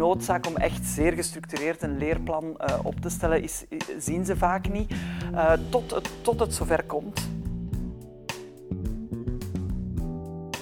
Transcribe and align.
noodzaak 0.00 0.46
om 0.46 0.56
echt 0.56 0.84
zeer 0.84 1.12
gestructureerd 1.12 1.82
een 1.82 1.98
leerplan 1.98 2.44
uh, 2.44 2.78
op 2.82 3.00
te 3.00 3.08
stellen 3.08 3.42
is, 3.42 3.64
zien 3.98 4.24
ze 4.24 4.36
vaak 4.36 4.68
niet, 4.68 4.90
uh, 5.32 5.52
tot, 5.68 5.90
het, 5.90 6.08
tot 6.22 6.40
het 6.40 6.54
zover 6.54 6.84
komt. 6.84 7.28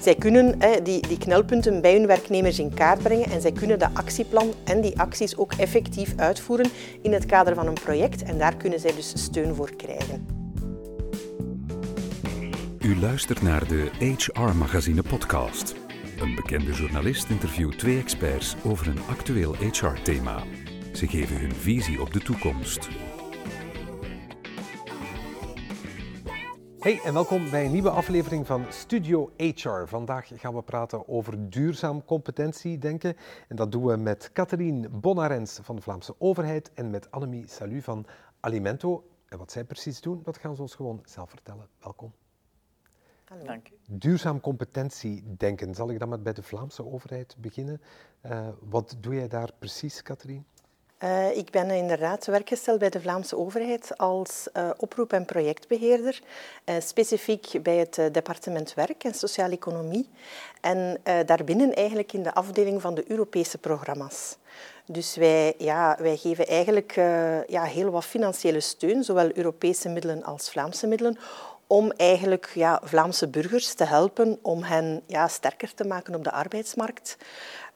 Zij 0.00 0.14
kunnen 0.14 0.54
hè, 0.58 0.82
die, 0.82 1.06
die 1.06 1.18
knelpunten 1.18 1.80
bij 1.80 1.92
hun 1.92 2.06
werknemers 2.06 2.58
in 2.58 2.74
kaart 2.74 3.02
brengen 3.02 3.30
en 3.30 3.40
zij 3.40 3.52
kunnen 3.52 3.78
de 3.78 3.88
actieplan 3.92 4.52
en 4.64 4.80
die 4.80 5.00
acties 5.00 5.36
ook 5.36 5.52
effectief 5.52 6.14
uitvoeren 6.16 6.70
in 7.02 7.12
het 7.12 7.26
kader 7.26 7.54
van 7.54 7.66
een 7.66 7.80
project 7.84 8.22
en 8.22 8.38
daar 8.38 8.56
kunnen 8.56 8.80
zij 8.80 8.94
dus 8.94 9.12
steun 9.24 9.54
voor 9.54 9.70
krijgen. 9.76 10.26
U 12.78 13.00
luistert 13.00 13.42
naar 13.42 13.68
de 13.68 13.90
HR 13.98 14.40
Magazine 14.40 15.02
podcast. 15.02 15.87
Een 16.20 16.34
bekende 16.34 16.72
journalist 16.72 17.30
interviewt 17.30 17.78
twee 17.78 17.98
experts 17.98 18.56
over 18.64 18.88
een 18.88 19.00
actueel 19.08 19.54
HR-thema. 19.54 20.42
Ze 20.92 21.06
geven 21.06 21.40
hun 21.40 21.52
visie 21.52 22.00
op 22.00 22.12
de 22.12 22.20
toekomst. 22.20 22.88
Hey 26.78 27.00
en 27.04 27.12
welkom 27.12 27.50
bij 27.50 27.64
een 27.64 27.72
nieuwe 27.72 27.90
aflevering 27.90 28.46
van 28.46 28.64
Studio 28.68 29.30
HR. 29.36 29.84
Vandaag 29.84 30.30
gaan 30.34 30.54
we 30.54 30.62
praten 30.62 31.08
over 31.08 31.50
duurzaam 31.50 32.04
competentiedenken. 32.04 33.16
En 33.48 33.56
dat 33.56 33.72
doen 33.72 33.84
we 33.84 33.96
met 33.96 34.30
Catherine 34.32 34.88
Bonarens 34.88 35.58
van 35.62 35.76
de 35.76 35.82
Vlaamse 35.82 36.14
overheid 36.18 36.72
en 36.74 36.90
met 36.90 37.10
Annemie 37.10 37.48
Salu 37.48 37.82
van 37.82 38.06
Alimento. 38.40 39.04
En 39.28 39.38
wat 39.38 39.52
zij 39.52 39.64
precies 39.64 40.00
doen, 40.00 40.20
dat 40.22 40.38
gaan 40.38 40.54
ze 40.54 40.62
ons 40.62 40.74
gewoon 40.74 41.00
zelf 41.04 41.30
vertellen. 41.30 41.68
Welkom. 41.80 42.12
Hallo. 43.28 43.44
Dank 43.44 43.66
Duurzaam 43.86 44.40
competentiedenken. 44.40 45.74
Zal 45.74 45.90
ik 45.90 45.98
dan 45.98 46.08
met 46.08 46.22
bij 46.22 46.32
de 46.32 46.42
Vlaamse 46.42 46.86
overheid 46.86 47.36
beginnen? 47.38 47.80
Uh, 48.26 48.48
wat 48.60 48.96
doe 49.00 49.14
jij 49.14 49.28
daar 49.28 49.50
precies, 49.58 50.02
Catherine? 50.02 50.42
Uh, 51.02 51.36
ik 51.36 51.50
ben 51.50 51.70
inderdaad 51.70 52.26
werkgesteld 52.26 52.78
bij 52.78 52.90
de 52.90 53.00
Vlaamse 53.00 53.36
overheid 53.36 53.98
als 53.98 54.48
uh, 54.56 54.70
oproep- 54.76 55.12
en 55.12 55.24
projectbeheerder, 55.24 56.22
uh, 56.64 56.74
specifiek 56.78 57.62
bij 57.62 57.76
het 57.76 57.94
departement 58.12 58.74
Werk 58.74 59.04
en 59.04 59.14
Sociale 59.14 59.54
Economie 59.54 60.08
en 60.60 61.00
daarbinnen 61.26 61.74
eigenlijk 61.74 62.12
in 62.12 62.22
de 62.22 62.34
afdeling 62.34 62.80
van 62.80 62.94
de 62.94 63.10
Europese 63.10 63.58
programma's. 63.58 64.36
Dus 64.86 65.16
wij, 65.16 65.54
ja, 65.58 65.96
wij 66.00 66.16
geven 66.16 66.46
eigenlijk 66.46 66.92
ja, 67.46 67.62
heel 67.62 67.90
wat 67.90 68.04
financiële 68.04 68.60
steun, 68.60 69.04
zowel 69.04 69.36
Europese 69.36 69.88
middelen 69.88 70.24
als 70.24 70.50
Vlaamse 70.50 70.86
middelen, 70.86 71.18
om 71.68 71.90
eigenlijk 71.96 72.50
ja, 72.54 72.80
Vlaamse 72.84 73.28
burgers 73.28 73.74
te 73.74 73.84
helpen 73.84 74.38
om 74.42 74.62
hen 74.62 75.02
ja, 75.06 75.28
sterker 75.28 75.74
te 75.74 75.84
maken 75.84 76.14
op 76.14 76.24
de 76.24 76.32
arbeidsmarkt. 76.32 77.16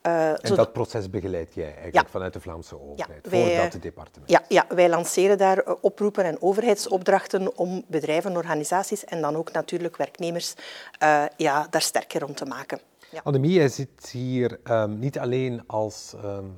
Uh, 0.07 0.29
en 0.29 0.55
dat 0.55 0.73
proces 0.73 1.11
begeleid 1.11 1.55
jij 1.55 1.75
eigenlijk 1.77 2.09
vanuit 2.09 2.33
de 2.33 2.41
Vlaamse 2.41 2.81
overheid, 2.81 3.29
ja, 3.31 3.31
voor 3.31 3.71
dat 3.71 3.83
departement? 3.83 4.31
Ja, 4.31 4.43
ja, 4.49 4.67
wij 4.69 4.89
lanceren 4.89 5.39
daar 5.39 5.59
eh, 5.59 5.75
oproepen 5.81 6.25
en 6.25 6.43
overheidsopdrachten 6.43 7.57
om 7.57 7.85
bedrijven, 7.87 8.37
organisaties 8.37 9.05
en 9.05 9.21
dan 9.21 9.37
ook 9.37 9.53
natuurlijk 9.53 9.97
werknemers 9.97 10.55
uh, 11.03 11.25
ja, 11.37 11.67
daar 11.71 11.83
sterker 11.83 12.21
rond 12.21 12.37
te 12.37 12.45
maken. 12.45 12.81
Ja. 13.11 13.21
Annemie, 13.25 13.53
jij 13.53 13.69
zit 13.69 14.11
hier 14.11 14.61
um, 14.65 14.99
niet 14.99 15.19
alleen 15.19 15.67
als 15.67 16.15
um, 16.25 16.57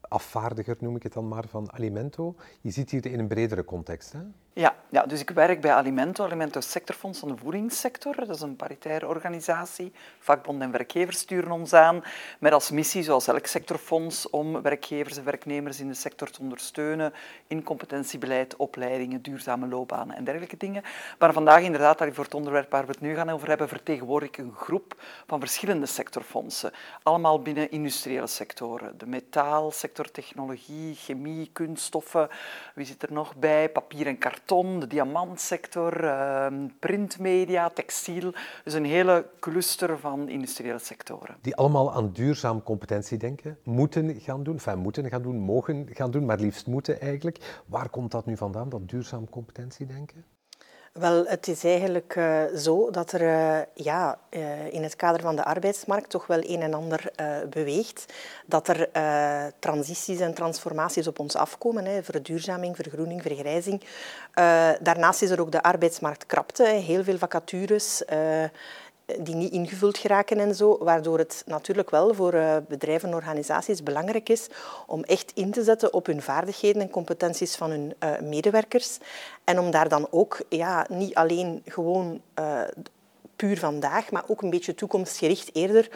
afvaardiger, 0.00 0.76
noem 0.80 0.96
ik 0.96 1.02
het 1.02 1.12
dan 1.12 1.28
maar, 1.28 1.44
van 1.48 1.72
Alimento. 1.72 2.34
Je 2.60 2.70
zit 2.70 2.90
hier 2.90 3.06
in 3.06 3.18
een 3.18 3.28
bredere 3.28 3.64
context. 3.64 4.12
Hè? 4.12 4.18
Ja, 4.58 4.74
ja, 4.88 5.02
dus 5.02 5.20
ik 5.20 5.30
werk 5.30 5.60
bij 5.60 5.72
Alimento, 5.72 6.24
Alimento 6.24 6.60
Sectorfonds 6.60 7.18
van 7.18 7.28
de 7.28 7.36
voedingssector. 7.36 8.14
Dat 8.16 8.28
is 8.28 8.40
een 8.40 8.56
paritaire 8.56 9.06
organisatie. 9.06 9.92
Vakbonden 10.18 10.66
en 10.66 10.72
werkgevers 10.72 11.18
sturen 11.18 11.50
ons 11.50 11.72
aan 11.72 12.04
met 12.38 12.52
als 12.52 12.70
missie, 12.70 13.02
zoals 13.02 13.26
elk 13.26 13.46
sectorfonds, 13.46 14.30
om 14.30 14.62
werkgevers 14.62 15.16
en 15.16 15.24
werknemers 15.24 15.80
in 15.80 15.88
de 15.88 15.94
sector 15.94 16.30
te 16.30 16.40
ondersteunen 16.40 17.12
in 17.46 17.62
competentiebeleid, 17.62 18.56
opleidingen, 18.56 19.22
duurzame 19.22 19.66
loopbanen 19.66 20.16
en 20.16 20.24
dergelijke 20.24 20.56
dingen. 20.56 20.82
Maar 21.18 21.32
vandaag 21.32 21.62
inderdaad, 21.62 21.98
voor 22.12 22.24
het 22.24 22.34
onderwerp 22.34 22.70
waar 22.70 22.86
we 22.86 22.92
het 22.92 23.00
nu 23.00 23.14
gaan 23.14 23.30
over 23.30 23.48
hebben, 23.48 23.68
vertegenwoordig 23.68 24.28
ik 24.28 24.38
een 24.38 24.54
groep 24.54 25.02
van 25.26 25.40
verschillende 25.40 25.86
sectorfondsen. 25.86 26.72
Allemaal 27.02 27.42
binnen 27.42 27.70
industriële 27.70 28.26
sectoren. 28.26 28.98
De 28.98 29.06
metaalsector, 29.06 30.10
technologie, 30.10 30.94
chemie, 30.94 31.50
kunststoffen. 31.52 32.28
Wie 32.74 32.86
zit 32.86 33.02
er 33.02 33.12
nog 33.12 33.36
bij? 33.36 33.68
Papier 33.68 34.06
en 34.06 34.18
karton 34.18 34.44
de 34.46 34.86
diamantsector, 34.88 36.04
ehm, 36.04 36.68
printmedia, 36.78 37.68
textiel. 37.68 38.32
Dus 38.64 38.74
een 38.74 38.84
hele 38.84 39.26
cluster 39.40 39.98
van 39.98 40.28
industriële 40.28 40.78
sectoren. 40.78 41.36
Die 41.40 41.56
allemaal 41.56 41.92
aan 41.92 42.12
duurzaam 42.12 42.62
competentie 42.62 43.18
denken, 43.18 43.58
moeten 43.62 44.20
gaan 44.20 44.42
doen, 44.42 44.54
enfin 44.54 44.78
moeten 44.78 45.08
gaan 45.08 45.22
doen, 45.22 45.36
mogen 45.36 45.88
gaan 45.90 46.10
doen, 46.10 46.24
maar 46.24 46.38
liefst 46.38 46.66
moeten 46.66 47.00
eigenlijk. 47.00 47.62
Waar 47.66 47.88
komt 47.88 48.10
dat 48.10 48.26
nu 48.26 48.36
vandaan, 48.36 48.68
dat 48.68 48.88
duurzaam 48.88 49.28
competentie 49.28 49.86
denken? 49.86 50.24
Wel, 50.98 51.26
het 51.26 51.48
is 51.48 51.64
eigenlijk 51.64 52.14
uh, 52.16 52.42
zo 52.56 52.90
dat 52.90 53.12
er 53.12 53.22
uh, 53.22 53.58
ja, 53.74 54.18
uh, 54.30 54.72
in 54.72 54.82
het 54.82 54.96
kader 54.96 55.20
van 55.20 55.36
de 55.36 55.44
arbeidsmarkt 55.44 56.10
toch 56.10 56.26
wel 56.26 56.38
een 56.42 56.62
en 56.62 56.74
ander 56.74 57.12
beweegt. 57.50 58.12
Dat 58.46 58.68
er 58.68 58.88
transities 59.58 60.20
en 60.20 60.34
transformaties 60.34 61.06
op 61.06 61.18
ons 61.18 61.36
afkomen, 61.36 61.84
hè, 61.84 62.02
verduurzaming, 62.02 62.76
vergroening, 62.76 63.22
vergrijzing. 63.22 63.82
daarnaast 64.80 65.22
is 65.22 65.30
er 65.30 65.40
ook 65.40 65.52
de 65.52 65.62
arbeidsmarktkrapte, 65.62 66.64
heel 66.64 67.04
veel 67.04 67.18
vacatures 67.18 68.02
die 69.20 69.34
niet 69.34 69.52
ingevuld 69.52 69.98
geraken 69.98 70.38
en 70.38 70.54
zo, 70.54 70.78
waardoor 70.78 71.18
het 71.18 71.42
natuurlijk 71.46 71.90
wel 71.90 72.14
voor 72.14 72.34
uh, 72.34 72.56
bedrijven 72.68 73.08
en 73.08 73.14
organisaties 73.14 73.82
belangrijk 73.82 74.28
is 74.28 74.48
om 74.86 75.02
echt 75.04 75.32
in 75.34 75.50
te 75.50 75.64
zetten 75.64 75.92
op 75.92 76.06
hun 76.06 76.22
vaardigheden 76.22 76.82
en 76.82 76.90
competenties 76.90 77.56
van 77.56 77.70
hun 77.70 77.94
uh, 78.04 78.20
medewerkers. 78.20 78.98
En 79.44 79.58
om 79.58 79.70
daar 79.70 79.88
dan 79.88 80.06
ook 80.10 80.40
ja, 80.48 80.86
niet 80.88 81.14
alleen 81.14 81.62
gewoon 81.64 82.20
puur 83.36 83.58
vandaag, 83.58 84.10
maar 84.10 84.24
ook 84.26 84.42
een 84.42 84.50
beetje 84.50 84.74
toekomstgericht 84.74 85.54
eerder 85.54 85.88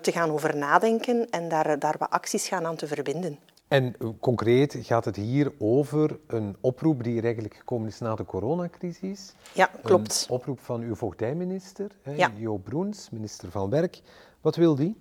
te 0.00 0.12
gaan 0.12 0.30
over 0.30 0.56
nadenken 0.56 1.30
en 1.30 1.48
daar, 1.48 1.78
daar 1.78 1.94
wat 1.98 2.10
acties 2.10 2.48
gaan 2.48 2.66
aan 2.66 2.76
te 2.76 2.86
verbinden. 2.86 3.38
En 3.74 3.96
concreet 4.20 4.76
gaat 4.80 5.04
het 5.04 5.16
hier 5.16 5.52
over 5.58 6.18
een 6.26 6.56
oproep 6.60 7.02
die 7.02 7.16
er 7.16 7.24
eigenlijk 7.24 7.54
gekomen 7.54 7.88
is 7.88 7.98
na 7.98 8.14
de 8.14 8.24
coronacrisis. 8.24 9.34
Ja, 9.52 9.70
klopt. 9.82 10.26
Een 10.28 10.34
oproep 10.34 10.60
van 10.60 10.80
uw 10.80 10.94
voogdijminister, 10.94 11.90
ja. 12.16 12.32
Jo 12.36 12.56
Broens, 12.56 13.10
minister 13.10 13.50
van 13.50 13.70
Werk. 13.70 14.00
Wat 14.40 14.56
wil 14.56 14.74
die? 14.74 14.96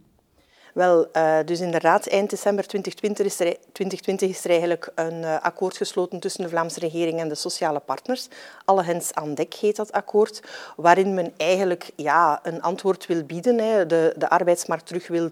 Wel, 0.73 1.07
uh, 1.17 1.37
dus 1.45 1.59
inderdaad, 1.59 2.07
eind 2.07 2.29
december 2.29 2.67
2020 2.67 3.25
is 3.25 3.39
er, 3.39 3.57
2020 3.71 4.29
is 4.29 4.43
er 4.43 4.49
eigenlijk 4.49 4.91
een 4.95 5.21
uh, 5.21 5.41
akkoord 5.41 5.77
gesloten 5.77 6.19
tussen 6.19 6.43
de 6.43 6.49
Vlaamse 6.49 6.79
regering 6.79 7.19
en 7.19 7.29
de 7.29 7.35
sociale 7.35 7.79
partners. 7.79 8.27
Alle 8.65 8.83
hens 8.83 9.13
aan 9.13 9.33
dek 9.33 9.53
heet 9.53 9.75
dat 9.75 9.91
akkoord, 9.91 10.41
waarin 10.75 11.13
men 11.13 11.33
eigenlijk 11.37 11.89
ja, 11.95 12.39
een 12.43 12.61
antwoord 12.61 13.05
wil 13.05 13.23
bieden, 13.23 13.57
hè, 13.57 13.85
de, 13.85 14.13
de 14.17 14.29
arbeidsmarkt 14.29 14.85
terug 14.85 15.07
wil 15.07 15.29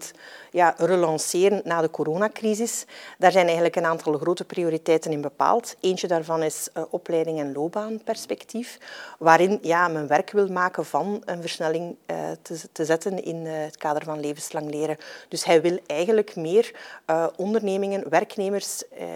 ja, 0.50 0.74
relanceren 0.76 1.60
na 1.64 1.80
de 1.80 1.90
coronacrisis. 1.90 2.84
Daar 3.18 3.32
zijn 3.32 3.44
eigenlijk 3.44 3.76
een 3.76 3.86
aantal 3.86 4.12
grote 4.12 4.44
prioriteiten 4.44 5.12
in 5.12 5.20
bepaald. 5.20 5.76
Eentje 5.80 6.06
daarvan 6.06 6.42
is 6.42 6.68
uh, 6.76 6.82
opleiding 6.90 7.38
en 7.38 7.52
loopbaanperspectief, 7.52 8.78
waarin 9.18 9.58
ja, 9.62 9.88
men 9.88 10.06
werk 10.06 10.30
wil 10.30 10.48
maken 10.48 10.84
van 10.84 11.22
een 11.24 11.40
versnelling 11.40 11.96
te, 12.42 12.60
te, 12.72 12.84
zetten 12.84 13.24
in 13.24 13.46
het 13.46 13.76
kader 13.76 14.04
van 14.04 14.20
levenslang 14.20 14.70
leren. 14.70 14.96
Dus 15.32 15.44
hij 15.44 15.62
wil 15.62 15.78
eigenlijk 15.86 16.36
meer 16.36 16.74
uh, 17.10 17.26
ondernemingen, 17.36 18.08
werknemers 18.08 18.82
uh, 18.92 19.06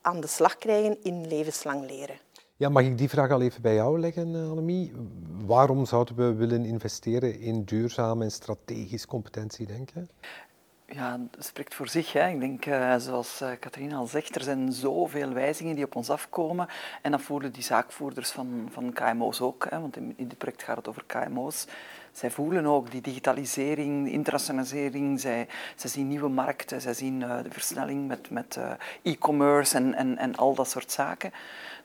aan 0.00 0.20
de 0.20 0.26
slag 0.26 0.56
krijgen 0.56 0.96
in 1.02 1.26
levenslang 1.26 1.90
leren. 1.90 2.16
Ja, 2.56 2.68
mag 2.68 2.82
ik 2.82 2.98
die 2.98 3.08
vraag 3.08 3.30
al 3.30 3.40
even 3.40 3.62
bij 3.62 3.74
jou 3.74 4.00
leggen, 4.00 4.34
eh, 4.34 4.50
Annemie? 4.50 4.92
Waarom 5.46 5.86
zouden 5.86 6.16
we 6.16 6.34
willen 6.34 6.64
investeren 6.64 7.40
in 7.40 7.64
duurzaam 7.64 8.22
en 8.22 8.30
strategisch 8.30 9.06
competentiedenken? 9.06 10.08
Ja, 10.88 11.20
dat 11.30 11.44
spreekt 11.44 11.74
voor 11.74 11.88
zich. 11.88 12.12
Hè. 12.12 12.28
Ik 12.28 12.40
denk, 12.40 12.66
uh, 12.66 12.96
zoals 12.96 13.42
uh, 13.42 13.48
Katrien 13.60 13.92
al 13.92 14.06
zegt, 14.06 14.34
er 14.34 14.42
zijn 14.42 14.72
zoveel 14.72 15.32
wijzigingen 15.32 15.74
die 15.74 15.84
op 15.84 15.96
ons 15.96 16.10
afkomen. 16.10 16.68
En 17.02 17.10
dat 17.10 17.20
voelen 17.20 17.52
die 17.52 17.62
zaakvoerders 17.62 18.30
van, 18.30 18.68
van 18.72 18.92
KMO's 18.92 19.40
ook. 19.40 19.66
Hè, 19.70 19.80
want 19.80 19.96
in, 19.96 20.14
dit 20.16 20.38
project 20.38 20.62
gaat 20.62 20.76
het 20.76 20.88
over 20.88 21.04
KMO's. 21.06 21.66
Zij 22.12 22.30
voelen 22.30 22.66
ook 22.66 22.90
die 22.90 23.00
digitalisering, 23.00 24.04
de 24.04 24.10
internationalisering. 24.10 25.20
Zij, 25.20 25.48
zij 25.76 25.90
zien 25.90 26.08
nieuwe 26.08 26.28
markten, 26.28 26.80
zij 26.80 26.94
zien 26.94 27.20
uh, 27.20 27.42
de 27.42 27.50
versnelling 27.50 28.08
met, 28.08 28.30
met 28.30 28.58
e-commerce 29.02 29.76
en, 29.76 29.94
en, 29.94 30.18
en 30.18 30.36
al 30.36 30.54
dat 30.54 30.70
soort 30.70 30.92
zaken. 30.92 31.32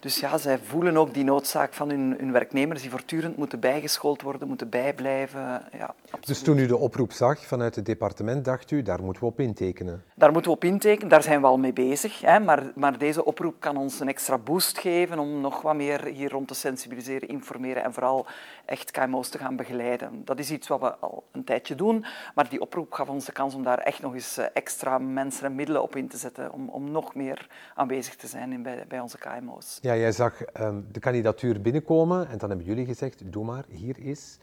Dus 0.02 0.20
ja, 0.20 0.38
zij 0.38 0.60
voelen 0.60 0.98
ook 0.98 1.14
die 1.14 1.24
noodzaak 1.24 1.74
van 1.74 1.90
hun, 1.90 2.16
hun 2.20 2.32
werknemers 2.32 2.82
die 2.82 2.90
voortdurend 2.90 3.38
moeten 3.38 3.60
bijgeschoold 3.60 4.22
worden, 4.22 4.48
moeten 4.48 4.70
bijblijven. 4.70 5.64
Ja, 5.78 5.96
dus 6.20 6.42
toen 6.42 6.58
u 6.58 6.66
de 6.66 6.78
oproep 6.78 7.12
zag 7.12 7.46
vanuit 7.46 7.76
het 7.76 7.86
departement, 7.86 8.46
dacht 8.46 8.72
u, 8.72 8.82
daar 8.92 9.04
moeten 9.04 9.24
we 9.24 9.30
op 9.30 9.40
intekenen? 9.40 10.04
Daar 10.16 10.32
moeten 10.32 10.52
we 10.52 10.58
op 10.58 10.64
intekenen, 10.64 11.10
daar 11.10 11.24
zijn 11.24 11.42
we 11.42 11.48
al 11.48 11.58
mee 11.58 11.74
bezig. 11.74 12.22
Hè, 12.22 12.40
maar, 12.40 12.72
maar 12.76 12.98
deze 12.98 13.26
oproep 13.26 13.56
kan 13.60 13.78
ons 13.78 14.00
een 14.00 14.08
extra 14.08 14.38
boost 14.38 14.78
geven 14.78 15.20
om 15.20 15.42
nog 15.42 15.62
wat 15.62 15.76
meer 15.76 16.06
hier 16.06 16.30
rond 16.30 16.48
te 16.48 16.54
sensibiliseren, 16.54 17.28
informeren 17.28 17.84
en 17.84 17.94
vooral 17.94 18.26
echt 18.66 18.92
KMO's 18.92 19.30
te 19.30 19.38
gaan 19.38 19.56
begeleiden. 19.56 20.08
En 20.08 20.22
dat 20.26 20.40
is 20.40 20.52
iets 20.52 20.68
wat 20.68 20.80
we 20.80 20.96
al 20.96 21.24
een 21.32 21.44
tijdje 21.44 21.76
doen, 21.76 22.06
maar 22.36 22.50
die 22.50 22.62
oproep 22.62 22.94
gaf 22.94 23.10
ons 23.10 23.26
de 23.26 23.32
kans 23.32 23.56
om 23.56 23.64
daar 23.64 23.78
echt 23.78 24.02
nog 24.02 24.14
eens 24.14 24.38
extra 24.38 24.98
mensen 24.98 25.46
en 25.46 25.56
middelen 25.56 25.82
op 25.82 25.96
in 25.96 26.08
te 26.08 26.18
zetten, 26.18 26.52
om, 26.52 26.70
om 26.70 26.92
nog 26.92 27.16
meer 27.16 27.48
aanwezig 27.76 28.16
te 28.16 28.28
zijn 28.28 28.52
in, 28.52 28.64
bij, 28.64 28.86
bij 28.88 29.00
onze 29.00 29.18
KMO's. 29.18 29.78
Ja, 29.82 29.96
jij 29.96 30.12
zag 30.12 30.42
um, 30.60 30.88
de 30.92 31.00
kandidatuur 31.00 31.62
binnenkomen 31.62 32.30
en 32.30 32.38
dan 32.38 32.50
hebben 32.50 32.68
jullie 32.68 32.86
gezegd, 32.86 33.32
doe 33.32 33.46
maar, 33.46 33.64
hier 33.68 34.00
is. 34.00 34.38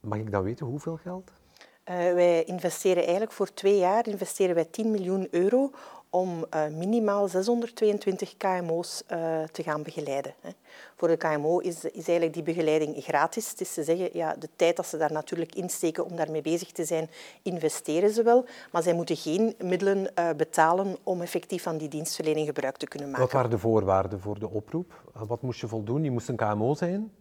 Mag 0.00 0.18
ik 0.18 0.30
dan 0.30 0.42
weten 0.42 0.66
hoeveel 0.66 0.96
geld? 0.96 1.32
Uh, 1.88 1.94
wij 1.94 2.44
investeren 2.44 3.02
eigenlijk 3.02 3.32
voor 3.32 3.54
twee 3.54 3.78
jaar 3.78 4.06
investeren 4.06 4.54
wij 4.54 4.64
10 4.64 4.90
miljoen 4.90 5.28
euro 5.30 5.70
om 6.10 6.44
uh, 6.54 6.66
minimaal 6.66 7.28
622 7.28 8.36
KMO's 8.36 9.02
uh, 9.12 9.42
te 9.42 9.62
gaan 9.62 9.82
begeleiden. 9.82 10.34
Hè. 10.40 10.50
Voor 10.96 11.08
de 11.08 11.16
KMO 11.16 11.58
is, 11.58 11.84
is 11.84 11.92
eigenlijk 11.92 12.34
die 12.34 12.42
begeleiding 12.42 13.04
gratis. 13.04 13.50
Het 13.50 13.60
is 13.60 13.74
te 13.74 13.82
zeggen, 13.82 14.10
ja, 14.12 14.34
de 14.38 14.48
tijd 14.56 14.76
dat 14.76 14.86
ze 14.86 14.96
daar 14.96 15.12
natuurlijk 15.12 15.54
insteken 15.54 16.04
om 16.04 16.16
daarmee 16.16 16.42
bezig 16.42 16.72
te 16.72 16.84
zijn, 16.84 17.10
investeren 17.42 18.10
ze 18.10 18.22
wel. 18.22 18.44
Maar 18.72 18.82
zij 18.82 18.94
moeten 18.94 19.16
geen 19.16 19.54
middelen 19.58 20.10
betalen 20.36 20.96
om 21.02 21.22
effectief 21.22 21.62
van 21.62 21.76
die 21.76 21.88
dienstverlening 21.88 22.46
gebruik 22.46 22.76
te 22.76 22.86
kunnen 22.86 23.08
maken. 23.08 23.24
Wat 23.24 23.34
waren 23.34 23.50
de 23.50 23.58
voorwaarden 23.58 24.20
voor 24.20 24.38
de 24.38 24.48
oproep? 24.48 25.02
Wat 25.12 25.42
moest 25.42 25.60
je 25.60 25.68
voldoen? 25.68 26.04
Je 26.04 26.10
moest 26.10 26.28
een 26.28 26.36
KMO 26.36 26.74
zijn? 26.74 27.12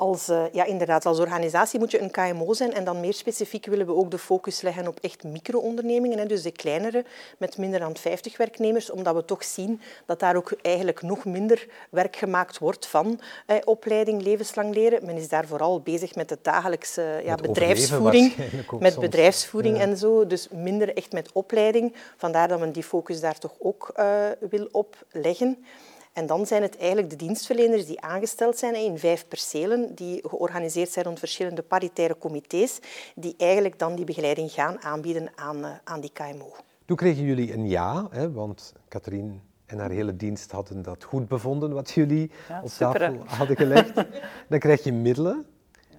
Als, 0.00 0.28
uh, 0.28 0.42
ja, 0.52 0.64
inderdaad, 0.64 1.06
als 1.06 1.18
organisatie 1.18 1.78
moet 1.78 1.90
je 1.90 2.00
een 2.00 2.10
KMO 2.10 2.52
zijn 2.52 2.74
en 2.74 2.84
dan 2.84 3.00
meer 3.00 3.14
specifiek 3.14 3.66
willen 3.66 3.86
we 3.86 3.94
ook 3.94 4.10
de 4.10 4.18
focus 4.18 4.60
leggen 4.60 4.86
op 4.86 4.98
echt 5.00 5.24
micro-ondernemingen, 5.24 6.28
dus 6.28 6.42
de 6.42 6.50
kleinere 6.50 7.04
met 7.38 7.58
minder 7.58 7.80
dan 7.80 7.96
50 7.96 8.36
werknemers, 8.36 8.90
omdat 8.90 9.14
we 9.14 9.24
toch 9.24 9.44
zien 9.44 9.80
dat 10.06 10.20
daar 10.20 10.36
ook 10.36 10.52
eigenlijk 10.62 11.02
nog 11.02 11.24
minder 11.24 11.66
werk 11.90 12.16
gemaakt 12.16 12.58
wordt 12.58 12.86
van 12.86 13.20
eh, 13.46 13.56
opleiding 13.64 14.22
levenslang 14.22 14.74
leren. 14.74 15.06
Men 15.06 15.16
is 15.16 15.28
daar 15.28 15.46
vooral 15.46 15.80
bezig 15.80 16.14
met 16.14 16.28
de 16.28 16.38
dagelijkse 16.42 17.20
ja, 17.24 17.34
bedrijfsvoering, 17.34 18.34
met 18.78 18.92
soms. 18.92 19.04
bedrijfsvoering 19.04 19.76
ja. 19.76 19.82
en 19.82 19.96
zo, 19.96 20.26
dus 20.26 20.48
minder 20.50 20.96
echt 20.96 21.12
met 21.12 21.30
opleiding. 21.32 21.94
Vandaar 22.16 22.48
dat 22.48 22.58
men 22.58 22.72
die 22.72 22.82
focus 22.82 23.20
daar 23.20 23.38
toch 23.38 23.54
ook 23.58 23.92
uh, 23.96 24.24
wil 24.50 24.68
op 24.72 24.96
leggen. 25.10 25.64
En 26.12 26.26
dan 26.26 26.46
zijn 26.46 26.62
het 26.62 26.76
eigenlijk 26.76 27.10
de 27.10 27.16
dienstverleners 27.16 27.86
die 27.86 28.00
aangesteld 28.00 28.58
zijn 28.58 28.74
in 28.74 28.98
vijf 28.98 29.28
percelen, 29.28 29.94
die 29.94 30.28
georganiseerd 30.28 30.90
zijn 30.90 31.04
rond 31.04 31.18
verschillende 31.18 31.62
paritaire 31.62 32.18
comité's, 32.18 32.78
die 33.14 33.34
eigenlijk 33.36 33.78
dan 33.78 33.94
die 33.94 34.04
begeleiding 34.04 34.50
gaan 34.50 34.82
aanbieden 34.82 35.28
aan, 35.34 35.58
uh, 35.58 35.70
aan 35.84 36.00
die 36.00 36.12
KMO. 36.12 36.52
Toen 36.84 36.96
kregen 36.96 37.24
jullie 37.24 37.52
een 37.52 37.68
ja, 37.68 38.08
hè, 38.10 38.32
want 38.32 38.72
Katrien 38.88 39.40
en 39.66 39.78
haar 39.78 39.90
hele 39.90 40.16
dienst 40.16 40.50
hadden 40.50 40.82
dat 40.82 41.04
goed 41.04 41.28
bevonden 41.28 41.72
wat 41.72 41.90
jullie 41.90 42.30
ja, 42.48 42.62
op 42.62 42.68
tafel 42.68 43.16
hadden 43.26 43.56
gelegd. 43.56 43.94
dan 44.48 44.58
krijg 44.58 44.84
je 44.84 44.92
middelen, 44.92 45.46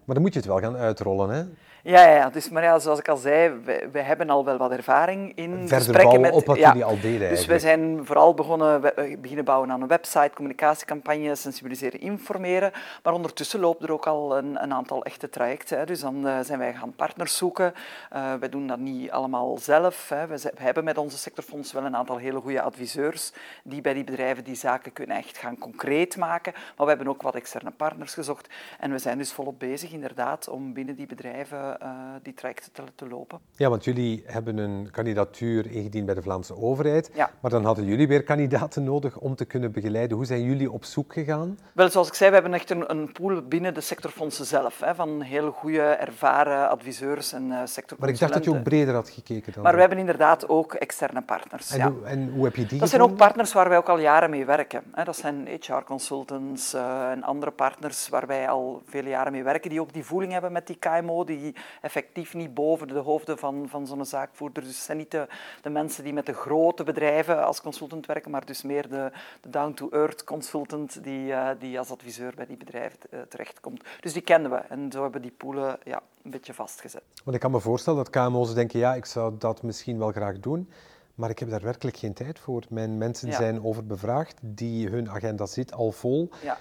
maar 0.05 0.15
dan 0.15 0.21
moet 0.21 0.33
je 0.33 0.39
het 0.39 0.47
wel 0.47 0.59
gaan 0.59 0.75
uitrollen. 0.75 1.29
Hè? 1.29 1.43
Ja, 1.83 2.07
ja, 2.07 2.29
dus, 2.29 2.49
maar 2.49 2.63
ja, 2.63 2.79
zoals 2.79 2.99
ik 2.99 3.07
al 3.07 3.17
zei, 3.17 3.53
we, 3.91 3.99
hebben 3.99 4.29
al 4.29 4.45
wel 4.45 4.57
wat 4.57 4.71
ervaring 4.71 5.31
in 5.35 5.51
Verder 5.51 5.77
gesprekken 5.77 6.21
met... 6.21 6.31
op 6.33 6.45
wat 6.45 6.57
ja, 6.57 6.67
jullie 6.67 6.83
al 6.83 6.99
deden 6.99 7.29
Dus 7.29 7.45
we 7.45 7.59
zijn 7.59 8.05
vooral 8.05 8.33
begonnen, 8.33 8.81
we 8.81 9.17
beginnen 9.21 9.45
bouwen 9.45 9.71
aan 9.71 9.81
een 9.81 9.87
website, 9.87 10.31
communicatiecampagne, 10.33 11.35
sensibiliseren, 11.35 11.99
informeren. 11.99 12.71
Maar 13.03 13.13
ondertussen 13.13 13.59
loopt 13.59 13.83
er 13.83 13.91
ook 13.91 14.07
al 14.07 14.37
een, 14.37 14.63
een 14.63 14.73
aantal 14.73 15.03
echte 15.03 15.29
trajecten. 15.29 15.77
Hè. 15.77 15.85
Dus 15.85 15.99
dan 15.99 16.27
uh, 16.27 16.39
zijn 16.43 16.59
wij 16.59 16.73
gaan 16.73 16.95
partners 16.95 17.37
zoeken. 17.37 17.73
Uh, 18.13 18.33
wij 18.33 18.49
doen 18.49 18.67
dat 18.67 18.79
niet 18.79 19.11
allemaal 19.11 19.57
zelf. 19.57 20.09
Hè. 20.09 20.27
We, 20.27 20.37
we, 20.37 20.63
hebben 20.63 20.83
met 20.83 20.97
onze 20.97 21.17
sectorfonds 21.17 21.71
wel 21.71 21.83
een 21.83 21.95
aantal 21.95 22.17
hele 22.17 22.39
goede 22.39 22.61
adviseurs 22.61 23.33
die 23.63 23.81
bij 23.81 23.93
die 23.93 24.03
bedrijven 24.03 24.43
die 24.43 24.55
zaken 24.55 24.93
kunnen 24.93 25.17
echt 25.17 25.37
gaan 25.37 25.57
concreet 25.57 26.17
maken. 26.17 26.53
Maar 26.53 26.85
we 26.85 26.93
hebben 26.93 27.07
ook 27.07 27.21
wat 27.21 27.35
externe 27.35 27.71
partners 27.71 28.13
gezocht. 28.13 28.47
En 28.79 28.91
we 28.91 28.97
zijn 28.97 29.17
dus 29.17 29.31
volop 29.31 29.59
bezig 29.59 29.90
inderdaad 29.93 30.49
om 30.49 30.73
binnen 30.73 30.95
die 30.95 31.05
bedrijven 31.05 31.77
uh, 31.83 31.89
die 32.23 32.33
trajecten 32.33 32.71
te, 32.71 32.83
te, 32.95 33.07
lopen. 33.07 33.39
Ja, 33.55 33.69
want 33.69 33.83
jullie 33.83 34.23
hebben 34.25 34.57
een 34.57 34.91
kandidatuur 34.91 35.71
ingediend 35.71 36.05
bij 36.05 36.15
de 36.15 36.21
Vlaamse 36.21 36.57
overheid. 36.57 37.11
Ja. 37.13 37.31
Maar 37.39 37.51
dan 37.51 37.65
hadden 37.65 37.85
jullie 37.85 38.07
weer 38.07 38.23
kandidaten 38.23 38.83
nodig 38.83 39.17
om 39.17 39.35
te 39.35 39.45
kunnen 39.45 39.71
begeleiden. 39.71 40.17
Hoe 40.17 40.25
zijn 40.25 40.43
jullie 40.43 40.71
op 40.71 40.85
zoek 40.85 41.13
gegaan? 41.13 41.59
Wel, 41.73 41.89
zoals 41.89 42.07
ik 42.07 42.13
zei, 42.13 42.29
we 42.29 42.35
hebben 42.35 42.53
echt 42.53 42.69
een, 42.69 42.91
een 42.91 43.11
pool 43.11 43.41
binnen 43.41 43.73
de 43.73 43.81
sectorfondsen 43.81 44.45
zelf. 44.45 44.79
Hè, 44.79 44.95
van 44.95 45.21
hele 45.21 45.51
goede, 45.51 45.81
ervaren 45.81 46.69
adviseurs 46.69 47.33
en 47.33 47.43
uh. 47.43 47.63
Maar 47.97 48.09
ik 48.09 48.19
dacht 48.19 48.33
dat 48.33 48.43
je 48.43 48.49
ook 48.49 48.63
breder 48.63 48.93
had 48.93 49.09
gekeken 49.09 49.53
dan 49.53 49.63
Maar 49.63 49.73
we 49.73 49.79
hebben 49.79 49.97
inderdaad 49.97 50.49
ook 50.49 50.73
externe 50.73 51.21
partners. 51.21 51.71
En, 51.71 51.77
ja. 51.77 51.91
hoe, 51.91 52.05
en 52.05 52.29
hoe 52.29 52.43
heb 52.43 52.55
je 52.55 52.65
die 52.65 52.79
Dat 52.79 52.89
zijn 52.89 53.01
ook 53.01 53.15
partners 53.15 53.53
waar 53.53 53.69
wij 53.69 53.77
ook 53.77 53.89
al 53.89 53.99
jaren 53.99 54.29
mee 54.29 54.45
werken. 54.45 54.83
Hè. 54.91 55.03
Dat 55.03 55.17
zijn 55.17 55.47
HR-consultants 55.59 56.73
uh, 56.73 57.09
en 57.11 57.23
andere 57.23 57.51
partners 57.51 58.09
waar 58.09 58.27
wij 58.27 58.49
al 58.49 58.81
vele 58.85 59.09
jaren 59.09 59.31
mee 59.31 59.43
werken, 59.43 59.69
die 59.69 59.80
ook 59.81 59.93
die 59.93 60.05
voeling 60.05 60.31
hebben 60.31 60.51
met 60.51 60.67
die 60.67 60.75
KMO, 60.75 61.23
die 61.23 61.55
effectief 61.81 62.33
niet 62.33 62.53
boven 62.53 62.87
de 62.87 62.99
hoofden 62.99 63.37
van, 63.37 63.65
van 63.69 63.87
zo'n 63.87 64.05
zaakvoerder. 64.05 64.63
Dus 64.63 64.75
het 64.75 64.85
zijn 64.85 64.97
niet 64.97 65.11
de, 65.11 65.27
de, 65.61 65.69
mensen 65.69 66.03
die 66.03 66.13
met 66.13 66.25
de 66.25 66.33
grote 66.33 66.83
bedrijven 66.83 67.45
als 67.45 67.61
consultant 67.61 68.05
werken, 68.05 68.31
maar 68.31 68.45
dus 68.45 68.61
meer 68.61 68.89
de, 68.89 69.11
de 69.41 69.49
down-to-earth 69.49 70.23
consultant 70.23 71.03
die, 71.03 71.27
uh, 71.27 71.49
die 71.59 71.79
als 71.79 71.91
adviseur 71.91 72.33
bij 72.35 72.45
die 72.45 72.57
bedrijven 72.57 72.99
uh, 73.09 73.19
terechtkomt. 73.21 73.83
Dus 73.99 74.13
die 74.13 74.21
kennen 74.21 74.51
we 74.51 74.57
en 74.57 74.91
zo 74.91 75.01
hebben 75.01 75.21
die 75.21 75.33
poelen 75.37 75.77
ja, 75.83 76.01
een 76.23 76.31
beetje 76.31 76.53
vastgezet. 76.53 77.03
Want 77.23 77.35
ik 77.35 77.41
kan 77.41 77.51
me 77.51 77.59
voorstellen 77.59 78.03
dat 78.03 78.09
KMO's 78.09 78.53
denken, 78.53 78.79
ja, 78.79 78.93
ik 78.93 79.05
zou 79.05 79.35
dat 79.37 79.61
misschien 79.61 79.97
wel 79.97 80.11
graag 80.11 80.39
doen. 80.39 80.69
Maar 81.15 81.29
ik 81.29 81.39
heb 81.39 81.49
daar 81.49 81.61
werkelijk 81.61 81.97
geen 81.97 82.13
tijd 82.13 82.39
voor. 82.39 82.63
Mijn 82.69 82.97
mensen 82.97 83.29
ja. 83.29 83.35
zijn 83.35 83.63
overbevraagd, 83.63 84.39
die, 84.41 84.89
hun 84.89 85.09
agenda 85.09 85.45
zit 85.45 85.73
al 85.73 85.91
vol. 85.91 86.29
Ja. 86.43 86.57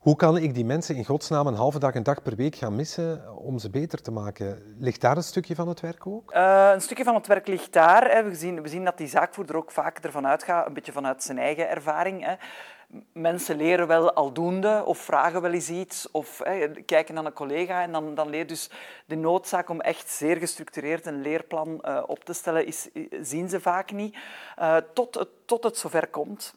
Hoe 0.00 0.16
kan 0.16 0.36
ik 0.36 0.54
die 0.54 0.64
mensen 0.64 0.96
in 0.96 1.04
godsnaam 1.04 1.46
een 1.46 1.54
halve 1.54 1.78
dag, 1.78 1.94
een 1.94 2.02
dag 2.02 2.22
per 2.22 2.36
week 2.36 2.54
gaan 2.54 2.76
missen 2.76 3.36
om 3.36 3.58
ze 3.58 3.70
beter 3.70 4.02
te 4.02 4.10
maken? 4.10 4.76
Ligt 4.78 5.00
daar 5.00 5.16
een 5.16 5.22
stukje 5.22 5.54
van 5.54 5.68
het 5.68 5.80
werk 5.80 6.06
ook? 6.06 6.34
Uh, 6.34 6.70
een 6.72 6.80
stukje 6.80 7.04
van 7.04 7.14
het 7.14 7.26
werk 7.26 7.46
ligt 7.46 7.72
daar. 7.72 8.10
Hè. 8.10 8.22
We, 8.22 8.34
zien, 8.34 8.62
we 8.62 8.68
zien 8.68 8.84
dat 8.84 8.98
die 8.98 9.06
zaakvoerder 9.06 9.56
ook 9.56 9.70
vaak 9.70 9.98
ervan 9.98 10.26
uitgaat, 10.26 10.66
een 10.66 10.72
beetje 10.72 10.92
vanuit 10.92 11.22
zijn 11.22 11.38
eigen 11.38 11.68
ervaring. 11.68 12.24
Hè. 12.24 12.34
Mensen 13.12 13.56
leren 13.56 13.86
wel 13.86 14.12
aldoende 14.12 14.82
of 14.84 14.98
vragen 14.98 15.42
wel 15.42 15.52
eens 15.52 15.70
iets 15.70 16.10
of 16.10 16.40
hè, 16.44 16.68
kijken 16.68 17.14
naar 17.14 17.24
een 17.24 17.32
collega 17.32 17.82
en 17.82 17.92
dan, 17.92 18.14
dan 18.14 18.28
leer 18.28 18.46
dus 18.46 18.70
de 19.06 19.16
noodzaak 19.16 19.68
om 19.68 19.80
echt 19.80 20.08
zeer 20.10 20.36
gestructureerd 20.36 21.06
een 21.06 21.20
leerplan 21.20 21.82
uh, 21.82 22.02
op 22.06 22.24
te 22.24 22.32
stellen, 22.32 22.66
is, 22.66 22.88
zien 23.20 23.48
ze 23.48 23.60
vaak 23.60 23.92
niet. 23.92 24.16
Uh, 24.58 24.76
tot, 24.94 25.14
het, 25.14 25.28
tot 25.44 25.64
het 25.64 25.76
zover 25.76 26.06
komt 26.06 26.54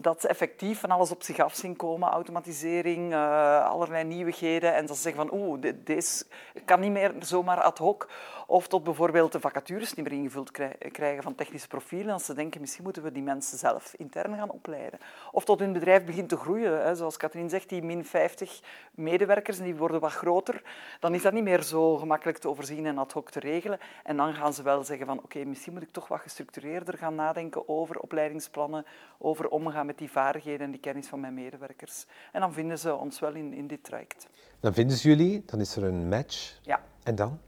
dat 0.00 0.20
ze 0.20 0.28
effectief 0.28 0.80
van 0.80 0.90
alles 0.90 1.10
op 1.10 1.22
zich 1.22 1.38
af 1.38 1.54
zien 1.54 1.76
komen, 1.76 2.08
automatisering, 2.08 3.12
uh, 3.12 3.70
allerlei 3.70 4.04
nieuwigheden, 4.04 4.74
en 4.74 4.86
dat 4.86 4.96
ze 4.96 5.02
zeggen 5.02 5.28
van 5.28 5.40
oeh, 5.40 5.72
deze 5.84 6.24
kan 6.64 6.80
niet 6.80 6.92
meer 6.92 7.14
zomaar 7.18 7.60
ad 7.60 7.78
hoc. 7.78 8.08
Of 8.46 8.68
tot 8.68 8.84
bijvoorbeeld 8.84 9.32
de 9.32 9.40
vacatures 9.40 9.94
niet 9.94 10.08
meer 10.08 10.18
ingevuld 10.18 10.50
krijgen 10.92 11.22
van 11.22 11.34
technische 11.34 11.68
profielen, 11.68 12.12
als 12.12 12.24
ze 12.24 12.34
denken 12.34 12.60
misschien 12.60 12.84
moeten 12.84 13.02
we 13.02 13.12
die 13.12 13.22
mensen 13.22 13.58
zelf 13.58 13.94
intern 13.96 14.36
gaan 14.36 14.50
opleiden. 14.50 14.98
Of 15.32 15.44
tot 15.44 15.58
hun 15.58 15.72
bedrijf 15.72 16.04
begint 16.04 16.28
te 16.28 16.36
groeien, 16.36 16.82
hè. 16.82 16.94
zoals 16.94 17.16
Katrien 17.16 17.50
zegt, 17.50 17.68
die 17.68 17.82
min 17.82 18.04
50 18.04 18.60
medewerkers, 18.90 19.58
die 19.58 19.76
worden 19.76 20.00
wat 20.00 20.12
groter, 20.12 20.62
dan 21.00 21.14
is 21.14 21.22
dat 21.22 21.32
niet 21.32 21.42
meer 21.42 21.62
zo 21.62 21.96
gemakkelijk 21.96 22.38
te 22.38 22.48
overzien 22.48 22.86
en 22.86 22.98
ad 22.98 23.12
hoc 23.12 23.30
te 23.30 23.40
regelen. 23.40 23.78
En 24.04 24.16
dan 24.16 24.34
gaan 24.34 24.54
ze 24.54 24.62
wel 24.62 24.84
zeggen 24.84 25.06
van 25.06 25.18
oké, 25.18 25.44
misschien 25.44 25.72
moet 25.72 25.82
ik 25.82 25.92
toch 25.92 26.08
wat 26.08 26.20
gestructureerder 26.20 26.98
gaan 26.98 27.14
nadenken 27.14 27.68
over 27.68 27.98
opleidingsplannen, 27.98 28.86
over 29.18 29.48
omgaan 29.48 29.86
met 29.88 29.98
die 29.98 30.10
vaardigheden 30.10 30.66
en 30.66 30.70
die 30.70 30.80
kennis 30.80 31.06
van 31.06 31.20
mijn 31.20 31.34
medewerkers. 31.34 32.06
En 32.32 32.40
dan 32.40 32.52
vinden 32.52 32.78
ze 32.78 32.94
ons 32.94 33.20
wel 33.20 33.34
in, 33.34 33.52
in 33.52 33.66
dit 33.66 33.84
traject. 33.84 34.26
Dan 34.60 34.74
vinden 34.74 34.96
ze 34.96 35.08
jullie, 35.08 35.42
dan 35.46 35.60
is 35.60 35.76
er 35.76 35.84
een 35.84 36.08
match. 36.08 36.58
Ja. 36.62 36.80
En 37.02 37.14
dan? 37.14 37.40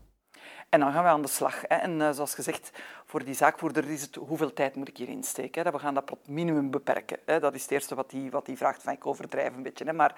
En 0.71 0.81
dan 0.81 0.93
gaan 0.93 1.03
we 1.03 1.09
aan 1.09 1.23
de 1.23 1.29
slag. 1.29 1.65
En 1.65 1.91
uh, 1.91 2.11
zoals 2.11 2.35
gezegd, 2.35 2.71
voor 3.05 3.25
die 3.25 3.35
zaakvoerder 3.35 3.91
is 3.91 4.03
het 4.03 4.15
hoeveel 4.15 4.53
tijd 4.53 4.75
moet 4.75 4.89
ik 4.89 4.97
hierin 4.97 5.23
steken. 5.23 5.65
Hè. 5.65 5.71
We 5.71 5.79
gaan 5.79 5.95
dat 5.95 6.07
tot 6.07 6.29
minimum 6.29 6.71
beperken. 6.71 7.19
Dat 7.25 7.55
is 7.55 7.63
het 7.63 7.71
eerste 7.71 7.95
wat 7.95 8.11
hij 8.11 8.29
wat 8.31 8.47
die 8.47 8.57
vraagt. 8.57 8.83
Van, 8.83 8.93
ik 8.93 9.07
overdrijf 9.07 9.55
een 9.55 9.63
beetje. 9.63 9.93
Maar, 9.93 10.15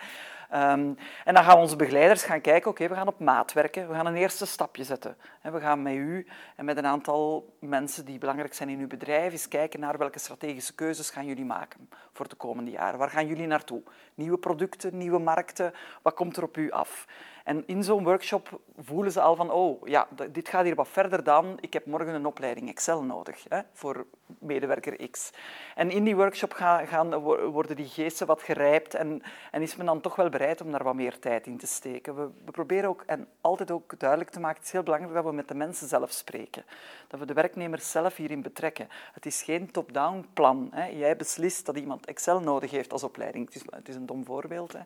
um, 0.55 0.97
en 1.25 1.35
dan 1.35 1.45
gaan 1.45 1.59
onze 1.59 1.77
begeleiders 1.77 2.23
gaan 2.23 2.41
kijken, 2.41 2.71
oké, 2.71 2.89
we 2.89 2.95
gaan 2.95 3.07
op 3.07 3.19
maat 3.19 3.53
werken. 3.53 3.89
We 3.89 3.95
gaan 3.95 4.07
een 4.07 4.17
eerste 4.17 4.47
stapje 4.47 4.85
zetten. 4.85 5.17
We 5.43 5.61
gaan 5.61 5.83
met 5.83 5.95
u 5.95 6.27
en 6.57 6.65
met 6.65 6.77
een 6.77 6.87
aantal 6.87 7.55
mensen 7.59 8.05
die 8.05 8.19
belangrijk 8.19 8.55
zijn 8.55 8.69
in 8.69 8.79
uw 8.79 8.87
bedrijf 8.87 9.33
eens 9.33 9.49
kijken 9.49 9.81
naar 9.81 9.99
welke 9.99 10.19
strategische 10.19 10.75
keuzes 10.75 11.11
gaan 11.11 11.27
jullie 11.27 11.45
maken 11.45 11.89
voor 12.13 12.29
de 12.29 12.37
komende 12.37 12.71
jaren. 12.71 12.99
Waar 12.99 13.11
gaan 13.11 13.27
jullie 13.27 13.47
naartoe? 13.47 13.83
Nieuwe 14.15 14.39
producten, 14.39 14.97
nieuwe 14.97 15.19
markten, 15.19 15.73
wat 16.03 16.15
komt 16.15 16.37
er 16.37 16.43
op 16.43 16.57
u 16.57 16.71
af? 16.71 17.07
En 17.45 17.67
in 17.67 17.85
zo'n 17.85 18.05
workshop 18.05 18.61
voelen 18.79 19.13
ze 19.13 19.21
al 19.21 19.37
van, 19.37 19.51
oh 19.51 19.89
ja, 19.89 20.09
dit 20.31 20.49
gaat 20.49 20.65
hier 20.65 20.75
wat 20.75 20.89
verder 20.89 21.25
dan, 21.25 21.59
ik 21.61 21.73
heb 21.73 21.87
morgen 21.87 22.15
een 22.15 22.27
opleiding 22.27 22.69
Excel 22.69 23.03
nodig 23.03 23.45
hè, 23.49 23.61
voor 23.73 24.07
medewerker 24.39 25.11
X. 25.11 25.31
En 25.75 25.91
in 25.91 26.05
die 26.05 26.17
workshop 26.17 26.53
gaan, 26.53 26.87
gaan, 26.87 27.19
worden 27.51 27.77
die 27.77 27.89
geesten 27.89 28.27
wat 28.27 28.43
gerijpt 28.43 28.95
en, 28.95 29.23
en, 29.51 29.63
is 29.63 29.77
men 29.77 29.87
dan 29.87 30.01
toch 30.01 30.17
wel 30.17 30.29
bereid 30.29 30.61
om 30.61 30.71
daar 30.71 30.83
wat 30.83 30.95
meer 30.95 31.19
tijd 31.19 31.47
in 31.47 31.59
te 31.59 31.67
steken. 31.67 32.17
We, 32.17 32.51
proberen 32.51 32.89
ook, 32.89 33.03
en 33.07 33.29
altijd 33.41 33.71
ook 33.71 33.99
duidelijk 33.99 34.31
te 34.31 34.41
maken, 34.41 34.57
het 34.57 34.67
is 34.67 34.73
heel 34.73 34.83
belangrijk 34.83 35.15
dat 35.15 35.25
we 35.25 35.33
met 35.33 35.49
de 35.49 35.55
mensen 35.55 35.89
zelf 35.89 36.11
spreken. 36.11 36.65
Dat 37.09 37.21
we 37.21 37.27
de 37.27 37.33
werknemers 37.33 37.91
zelf 37.91 38.17
hierin 38.17 38.43
betrekken. 38.43 38.89
Het 39.13 39.27
is 39.27 39.43
geen 39.43 39.71
top-down 39.71 40.27
plan. 40.33 40.69
Hè. 40.75 40.87
Jij 40.87 41.17
beslist 41.17 41.67
dat 41.67 41.77
iemand 41.77 42.07
Excel 42.07 42.41
nodig 42.41 42.71
heeft 42.71 42.93
als 42.93 43.03
opleiding. 43.03 43.45
Het 43.45 43.55
is, 43.55 43.63
het 43.71 43.89
is 43.89 43.95
een 43.95 44.07
dom 44.07 44.25
voorbeeld. 44.25 44.73
Hè. 44.73 44.81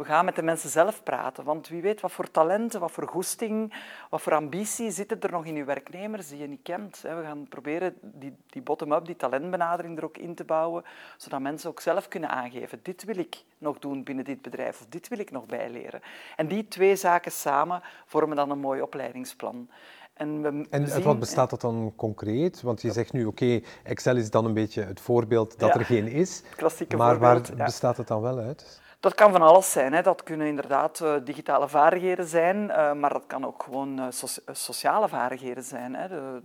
We 0.00 0.06
gaan 0.06 0.24
met 0.24 0.36
de 0.36 0.42
mensen 0.42 0.70
zelf 0.70 1.02
praten, 1.02 1.44
want 1.44 1.68
wie 1.68 1.82
weet 1.82 2.00
wat 2.00 2.12
voor 2.12 2.30
talenten, 2.30 2.80
wat 2.80 2.90
voor 2.90 3.08
goesting, 3.08 3.74
wat 4.10 4.22
voor 4.22 4.34
ambitie 4.34 4.90
zitten 4.90 5.20
er 5.20 5.30
nog 5.30 5.44
in 5.44 5.56
uw 5.56 5.64
werknemers 5.64 6.28
die 6.28 6.38
je 6.38 6.46
niet 6.46 6.62
kent. 6.62 7.00
We 7.00 7.22
gaan 7.22 7.46
proberen 7.48 7.94
die, 8.00 8.36
die 8.46 8.62
bottom-up, 8.62 9.06
die 9.06 9.16
talentbenadering 9.16 9.98
er 9.98 10.04
ook 10.04 10.18
in 10.18 10.34
te 10.34 10.44
bouwen, 10.44 10.84
zodat 11.16 11.40
mensen 11.40 11.70
ook 11.70 11.80
zelf 11.80 12.08
kunnen 12.08 12.30
aangeven, 12.30 12.80
dit 12.82 13.04
wil 13.04 13.18
ik 13.18 13.44
nog 13.58 13.78
doen 13.78 14.02
binnen 14.02 14.24
dit 14.24 14.42
bedrijf 14.42 14.80
of 14.80 14.86
dit 14.88 15.08
wil 15.08 15.18
ik 15.18 15.30
nog 15.30 15.46
bijleren. 15.46 16.00
En 16.36 16.46
die 16.46 16.68
twee 16.68 16.96
zaken 16.96 17.32
samen 17.32 17.82
vormen 18.06 18.36
dan 18.36 18.50
een 18.50 18.58
mooi 18.58 18.82
opleidingsplan. 18.82 19.68
En, 20.14 20.42
we, 20.42 20.66
en 20.70 21.02
wat 21.02 21.18
bestaat 21.18 21.50
dat 21.50 21.60
dan 21.60 21.92
concreet? 21.96 22.62
Want 22.62 22.82
je 22.82 22.92
zegt 22.92 23.12
nu, 23.12 23.24
oké, 23.24 23.60
Excel 23.82 24.16
is 24.16 24.30
dan 24.30 24.44
een 24.44 24.54
beetje 24.54 24.82
het 24.82 25.00
voorbeeld 25.00 25.58
dat 25.58 25.74
er 25.74 25.84
geen 25.84 26.06
is. 26.06 26.42
Klassieke 26.56 26.96
maar 26.96 27.18
waar 27.18 27.40
bestaat 27.56 27.96
het 27.96 28.08
dan 28.08 28.20
wel 28.20 28.38
uit? 28.38 28.80
Dat 29.00 29.14
kan 29.14 29.32
van 29.32 29.42
alles 29.42 29.72
zijn. 29.72 29.92
Hè. 29.92 30.02
Dat 30.02 30.22
kunnen 30.22 30.46
inderdaad 30.46 31.00
uh, 31.00 31.14
digitale 31.24 31.68
vaardigheden 31.68 32.26
zijn, 32.26 32.56
uh, 32.56 32.92
maar 32.92 33.12
dat 33.12 33.24
kan 33.26 33.46
ook 33.46 33.62
gewoon 33.62 34.12
so 34.12 34.26
sociale 34.52 35.08
vaardigheden 35.08 35.64
zijn. 35.64 35.94
Hè. 35.94 36.08
De, 36.08 36.42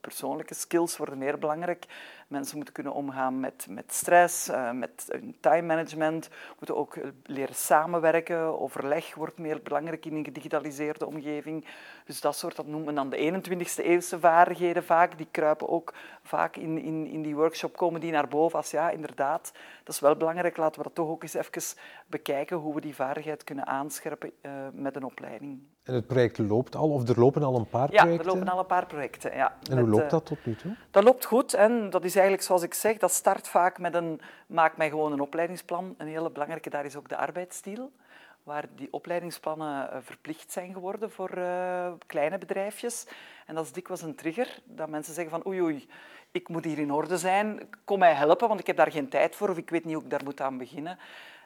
persoonlijke 0.00 0.54
skills 0.54 0.96
worden 0.96 1.18
meer 1.18 1.38
belangrijk. 1.38 1.86
Mensen 2.30 2.56
moeten 2.56 2.74
kunnen 2.74 2.92
omgaan 2.92 3.40
met, 3.40 3.66
met 3.70 3.92
stress, 3.92 4.48
uh, 4.48 4.70
met 4.70 5.18
time 5.40 5.62
management, 5.66 6.28
moeten 6.56 6.76
ook 6.76 6.98
leren 7.24 7.54
samenwerken. 7.54 8.60
Overleg 8.60 9.14
wordt 9.14 9.38
meer 9.38 9.62
belangrijk 9.62 10.06
in 10.06 10.14
een 10.14 10.24
gedigitaliseerde 10.24 11.06
omgeving. 11.06 11.64
Dus 12.04 12.20
dat 12.20 12.36
soort, 12.36 12.56
dat 12.56 12.66
noemen 12.66 12.88
we 12.88 12.94
dan 12.94 13.10
de 13.10 13.42
21ste 13.42 13.84
eeuwse 13.84 14.20
vaardigheden 14.20 14.84
vaak. 14.84 15.16
Die 15.18 15.28
kruipen 15.30 15.68
ook 15.68 15.94
vaak 16.22 16.56
in, 16.56 16.78
in, 16.78 17.06
in 17.06 17.22
die 17.22 17.34
workshop, 17.34 17.76
komen 17.76 18.00
die 18.00 18.12
naar 18.12 18.28
boven 18.28 18.58
als 18.58 18.70
ja, 18.70 18.90
inderdaad, 18.90 19.52
dat 19.84 19.94
is 19.94 20.00
wel 20.00 20.16
belangrijk. 20.16 20.56
Laten 20.56 20.76
we 20.76 20.86
dat 20.86 20.94
toch 20.94 21.08
ook 21.08 21.22
eens 21.22 21.34
even 21.34 21.78
bekijken, 22.06 22.56
hoe 22.56 22.74
we 22.74 22.80
die 22.80 22.94
vaardigheid 22.94 23.44
kunnen 23.44 23.66
aanscherpen 23.66 24.30
uh, 24.42 24.52
met 24.72 24.96
een 24.96 25.04
opleiding. 25.04 25.60
En 25.82 25.94
het 25.94 26.06
project 26.06 26.38
loopt 26.38 26.76
al, 26.76 26.90
of 26.90 27.08
er 27.08 27.20
lopen 27.20 27.42
al 27.42 27.56
een 27.56 27.68
paar 27.68 27.88
projecten? 27.88 28.12
Ja, 28.12 28.18
er 28.18 28.26
lopen 28.26 28.48
al 28.48 28.58
een 28.58 28.66
paar 28.66 28.86
projecten, 28.86 29.36
ja. 29.36 29.56
En 29.70 29.78
hoe 29.78 29.88
loopt 29.88 30.10
dat 30.10 30.26
tot 30.26 30.38
nu 30.44 30.56
toe? 30.56 30.76
Dat 30.90 31.04
loopt 31.04 31.24
goed 31.24 31.54
en 31.54 31.90
dat 31.90 32.04
is 32.04 32.14
eigenlijk 32.20 32.48
zoals 32.48 32.62
ik 32.62 32.74
zeg, 32.74 32.98
dat 32.98 33.12
start 33.12 33.48
vaak 33.48 33.78
met 33.78 33.94
een, 33.94 34.20
maak 34.46 34.76
mij 34.76 34.88
gewoon 34.88 35.12
een 35.12 35.20
opleidingsplan. 35.20 35.94
Een 35.98 36.06
hele 36.06 36.30
belangrijke 36.30 36.70
daar 36.70 36.84
is 36.84 36.96
ook 36.96 37.08
de 37.08 37.16
arbeidsstiel, 37.16 37.92
waar 38.42 38.64
die 38.74 38.88
opleidingsplannen 38.90 40.02
verplicht 40.02 40.52
zijn 40.52 40.72
geworden 40.72 41.10
voor 41.10 41.38
uh, 41.38 41.92
kleine 42.06 42.38
bedrijfjes. 42.38 43.06
En 43.46 43.54
dat 43.54 43.64
is 43.64 43.72
dikwijls 43.72 44.02
een 44.02 44.14
trigger, 44.14 44.58
dat 44.64 44.88
mensen 44.88 45.14
zeggen 45.14 45.32
van 45.32 45.46
oei 45.46 45.62
oei, 45.62 45.88
ik 46.30 46.48
moet 46.48 46.64
hier 46.64 46.78
in 46.78 46.92
orde 46.92 47.18
zijn, 47.18 47.68
kom 47.84 47.98
mij 47.98 48.12
helpen, 48.12 48.48
want 48.48 48.60
ik 48.60 48.66
heb 48.66 48.76
daar 48.76 48.90
geen 48.90 49.08
tijd 49.08 49.36
voor 49.36 49.48
of 49.48 49.56
ik 49.56 49.70
weet 49.70 49.84
niet 49.84 49.94
hoe 49.94 50.04
ik 50.04 50.10
daar 50.10 50.24
moet 50.24 50.40
aan 50.40 50.58
beginnen. 50.58 50.98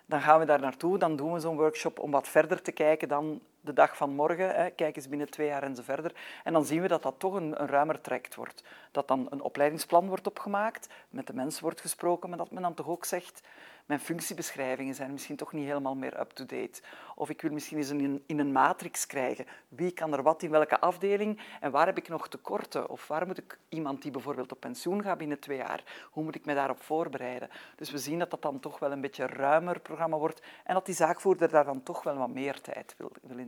Dan 0.07 0.21
gaan 0.21 0.39
we 0.39 0.45
daar 0.45 0.61
naartoe, 0.61 0.99
dan 0.99 1.17
doen 1.17 1.33
we 1.33 1.41
zo'n 1.41 1.57
workshop 1.57 1.99
om 1.99 2.11
wat 2.11 2.29
verder 2.29 2.63
te 2.63 2.73
kijken 2.73 3.09
dan 3.09 3.41
de 3.65 3.73
dag 3.73 3.97
van 3.97 4.11
morgen. 4.11 4.55
Hè. 4.55 4.71
Kijk 4.71 4.97
eens 4.97 5.09
binnen 5.09 5.31
twee 5.31 5.47
jaar 5.47 5.63
en 5.63 5.77
zo 5.77 5.83
verder. 5.83 6.13
En 6.45 6.53
dan 6.53 6.65
zien 6.65 6.83
we 6.83 6.89
dat 6.89 7.03
dat 7.03 7.15
toch 7.19 7.35
een, 7.35 7.61
een 7.61 7.69
ruimer 7.69 8.01
traject 8.01 8.35
wordt. 8.35 8.65
Dat 8.91 9.09
dan 9.09 9.27
een 9.31 9.41
opleidingsplan 9.41 10.09
wordt 10.09 10.27
opgemaakt, 10.27 10.89
met 11.11 11.27
de 11.27 11.35
mensen 11.35 11.63
wordt 11.63 11.81
gesproken, 11.81 12.29
maar 12.29 12.39
dat 12.39 12.51
men 12.51 12.63
dan 12.63 12.75
toch 12.75 12.89
ook 12.89 13.05
zegt 13.05 13.43
mijn 13.87 14.01
functiebeschrijvingen 14.01 14.95
zijn 14.95 15.13
misschien 15.13 15.37
toch 15.37 15.53
niet 15.53 15.67
helemaal 15.67 15.95
meer 15.95 16.21
up-to-date. 16.21 16.83
Of 17.15 17.31
ik 17.31 17.43
wil 17.43 17.53
misschien 17.53 17.79
eens 17.79 17.91
in, 17.91 18.23
in 18.27 18.39
een 18.39 18.53
matrix 18.53 19.07
krijgen. 19.07 19.47
Wie 19.69 19.91
kan 19.91 20.13
er 20.13 20.23
wat 20.23 20.43
in 20.43 20.51
welke 20.51 20.81
afdeling 20.81 21.41
en 21.61 21.71
waar 21.71 21.87
heb 21.87 21.99
ik 21.99 22.09
nog 22.09 22.29
tekorten? 22.29 22.89
Of 22.89 23.09
waar 23.09 23.27
moet 23.27 23.39
ik 23.39 23.59
iemand 23.69 24.03
die 24.03 24.11
bijvoorbeeld 24.11 24.53
op 24.53 24.61
pensioen 24.61 25.03
gaat 25.03 25.19
binnen 25.19 25.39
twee 25.39 25.57
jaar, 25.57 26.09
hoe 26.11 26.25
moet 26.25 26.35
ik 26.35 26.45
me 26.45 26.55
daarop 26.55 26.83
voorbereiden? 26.83 27.51
Dus 27.77 27.91
we 27.91 27.99
zien 27.99 28.19
dat 28.19 28.31
dat 28.31 28.43
dan 28.43 28.61
toch 28.61 28.79
wel 28.79 28.93
een 28.93 29.01
beetje 29.01 29.23
een 29.23 29.29
ruimer 29.29 29.81
programma 29.81 30.17
wordt 30.17 30.43
en 30.65 30.75
dat 30.75 30.87
die 30.87 30.95
zaakvoerder 30.95 31.49
daar 31.49 31.65
dan 31.65 31.83
toch 31.83 32.03
wel 32.03 32.17
wat 32.17 32.29
meer 32.29 32.61
tijd 32.61 32.95
wil, 32.99 33.13
wil 33.23 33.39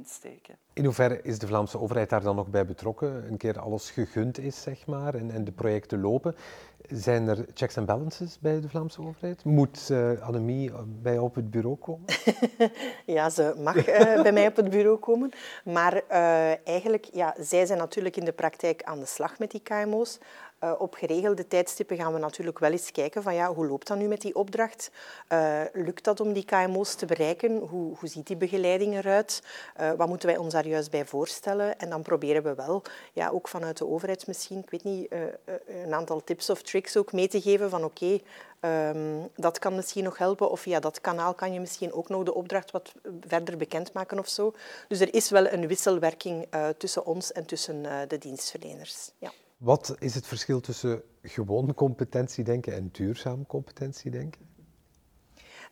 In 0.73 0.85
hoeverre 0.85 1.23
is 1.23 1.39
de 1.39 1.47
Vlaamse 1.47 1.81
overheid 1.81 2.11
daar 2.11 2.23
dan 2.23 2.37
nog 2.37 2.49
bij 2.49 2.67
betrokken? 2.67 3.29
Een 3.31 3.37
keer 3.37 3.59
alles 3.59 3.91
gegund 3.91 4.39
is, 4.39 4.63
zeg 4.63 4.87
maar, 4.87 5.15
en, 5.15 5.31
en 5.31 5.45
de 5.45 5.53
projecten 5.53 6.01
lopen. 6.01 6.35
Zijn 6.89 7.29
er 7.29 7.47
checks 7.55 7.79
and 7.79 7.87
balances 7.87 8.39
bij 8.39 8.61
de 8.61 8.69
Vlaamse 8.69 9.01
overheid? 9.01 9.45
Moet 9.45 9.89
uh, 9.93 10.21
Annemie 10.21 10.73
bij 11.03 11.19
op 11.19 11.35
het 11.35 11.51
bureau 11.51 11.77
komen? 11.77 12.05
ja, 13.17 13.31
ze 13.31 13.55
mag 13.59 13.89
uh, 13.89 14.23
bij 14.23 14.33
mij 14.33 14.47
op 14.47 14.57
het 14.57 14.71
bureau 14.71 14.99
komen. 14.99 15.31
Maar 15.65 15.95
uh, 15.95 16.67
eigenlijk, 16.69 17.09
ja, 17.13 17.35
zij 17.41 17.67
zijn 17.67 17.79
natuurlijk 17.79 18.17
in 18.17 18.25
de 18.25 18.33
praktijk 18.33 18.83
aan 18.83 18.99
de 18.99 19.07
slag 19.07 19.39
met 19.39 19.51
die 19.51 19.63
KMO's. 19.63 20.19
Uh, 20.61 20.73
op 20.79 20.95
geregelde 20.95 21.47
tijdstippen 21.47 21.97
gaan 21.97 22.13
we 22.13 22.19
natuurlijk 22.19 22.59
wel 22.59 22.71
eens 22.71 22.93
kijken 22.93 23.23
van 23.23 23.35
ja, 23.35 23.55
hoe 23.55 23.67
loopt 23.67 23.87
dat 23.87 23.99
nu 23.99 24.07
met 24.07 24.21
die 24.21 24.35
opdracht? 24.35 24.91
Uh, 25.33 25.61
lukt 25.73 26.05
dat 26.05 26.21
om 26.21 26.33
die 26.33 26.45
KMO's 26.45 26.95
te 26.95 27.07
bereiken? 27.07 27.57
Hoe, 27.57 27.97
hoe 27.99 28.09
ziet 28.09 28.27
die 28.27 28.37
begeleiding 28.37 28.95
eruit? 28.95 29.43
Uh, 29.81 29.93
wat 29.93 30.09
moeten 30.09 30.29
wij 30.29 30.37
ons 30.37 30.53
daar 30.53 30.67
juist 30.67 30.91
bij 30.91 31.05
voorstellen? 31.05 31.79
En 31.79 31.91
dan 31.91 32.03
proberen 32.03 32.43
we 32.43 32.55
wel, 32.55 32.83
ja, 33.13 33.29
ook 33.29 33.49
vanuit 33.49 33.79
de 33.79 33.87
overheid 33.87 34.27
misschien, 34.27 34.59
ik 34.59 34.71
weet 34.71 34.85
niet, 34.85 35.13
een 35.85 35.95
aantal 35.95 36.25
tips 36.25 36.51
of 36.51 36.63
tricks 36.63 36.97
ook 36.97 37.13
mee 37.13 37.29
te 37.29 37.41
geven 37.41 37.71
van 37.71 37.85
oké, 37.85 38.21
um, 38.61 39.29
dat 39.35 39.59
kan 39.59 39.75
misschien 39.75 40.05
nog 40.05 40.19
helpen 40.19 40.51
of 40.51 40.61
via 40.61 40.81
dat 40.81 41.01
kanaal 41.01 41.35
kan 41.35 41.53
je 41.53 41.61
misschien 41.61 41.93
ook 41.93 42.09
nog 42.09 42.23
de 42.23 42.35
opdracht 42.35 42.71
wat 42.71 42.93
verder 43.21 43.57
bekendmaken 43.57 44.19
of 44.19 44.29
zo. 44.29 44.53
Dus 44.89 45.01
er 45.01 45.15
is 45.15 45.31
wel 45.31 45.53
een 45.53 45.67
wisselwerking 45.67 46.47
tussen 46.79 47.07
ons 47.07 47.33
en 47.33 47.47
tussen 47.47 48.09
de 48.09 48.19
dienstverleners. 48.19 49.11
Ja. 49.19 49.33
Wat 49.57 49.97
is 49.99 50.15
het 50.15 50.27
verschil 50.27 50.61
tussen 50.61 51.03
gewoon 51.23 51.75
competentiedenken 51.75 52.75
en 52.75 52.89
duurzaam 52.93 53.47
competentiedenken? 53.47 54.55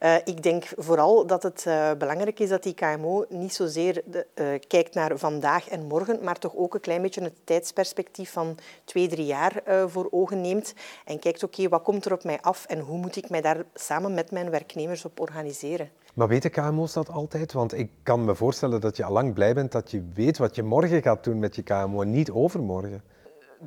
Uh, 0.01 0.17
ik 0.25 0.43
denk 0.43 0.65
vooral 0.77 1.27
dat 1.27 1.43
het 1.43 1.65
uh, 1.69 1.93
belangrijk 1.99 2.41
is 2.41 2.49
dat 2.49 2.63
die 2.63 2.75
KMO 2.75 3.25
niet 3.29 3.55
zozeer 3.55 4.03
de, 4.07 4.27
uh, 4.35 4.47
kijkt 4.67 4.95
naar 4.95 5.19
vandaag 5.19 5.69
en 5.69 5.87
morgen, 5.87 6.19
maar 6.23 6.39
toch 6.39 6.57
ook 6.57 6.75
een 6.75 6.81
klein 6.81 7.03
beetje 7.03 7.23
het 7.23 7.35
tijdsperspectief 7.45 8.33
van 8.33 8.59
twee, 8.85 9.09
drie 9.09 9.27
jaar 9.27 9.63
voor 9.87 10.09
ogen 10.11 10.41
neemt 10.41 10.75
en 11.05 11.19
kijkt, 11.19 11.43
oké, 11.43 11.55
okay, 11.55 11.69
wat 11.69 11.83
komt 11.83 12.05
er 12.05 12.13
op 12.13 12.25
mij 12.25 12.41
af 12.41 12.65
en 12.65 12.79
hoe 12.79 12.99
moet 12.99 13.17
ik 13.17 13.31
mij 13.31 13.41
daar 13.41 13.65
samen 13.75 14.15
met 14.15 14.31
mijn 14.31 14.51
werknemers 14.51 15.05
op 15.05 15.21
organiseren? 15.21 15.91
Maar 16.15 16.29
weten 16.29 16.51
KMO's 16.51 16.93
dat 16.93 17.11
altijd? 17.11 17.53
Want 17.53 17.73
ik 17.73 17.91
kan 18.03 18.25
me 18.25 18.35
voorstellen 18.35 18.81
dat 18.81 18.97
je 18.97 19.05
al 19.05 19.13
lang 19.13 19.35
blij 19.35 19.55
bent 19.55 19.73
dat 19.73 19.91
je 19.91 20.05
weet 20.15 20.39
wat 20.39 20.55
je 20.55 20.63
morgen 20.63 21.03
gaat 21.03 21.25
doen 21.25 21.39
met 21.39 21.57
je 21.57 21.63
KMO 21.63 22.01
en 22.01 22.11
niet 22.11 22.31
overmorgen. 22.31 23.03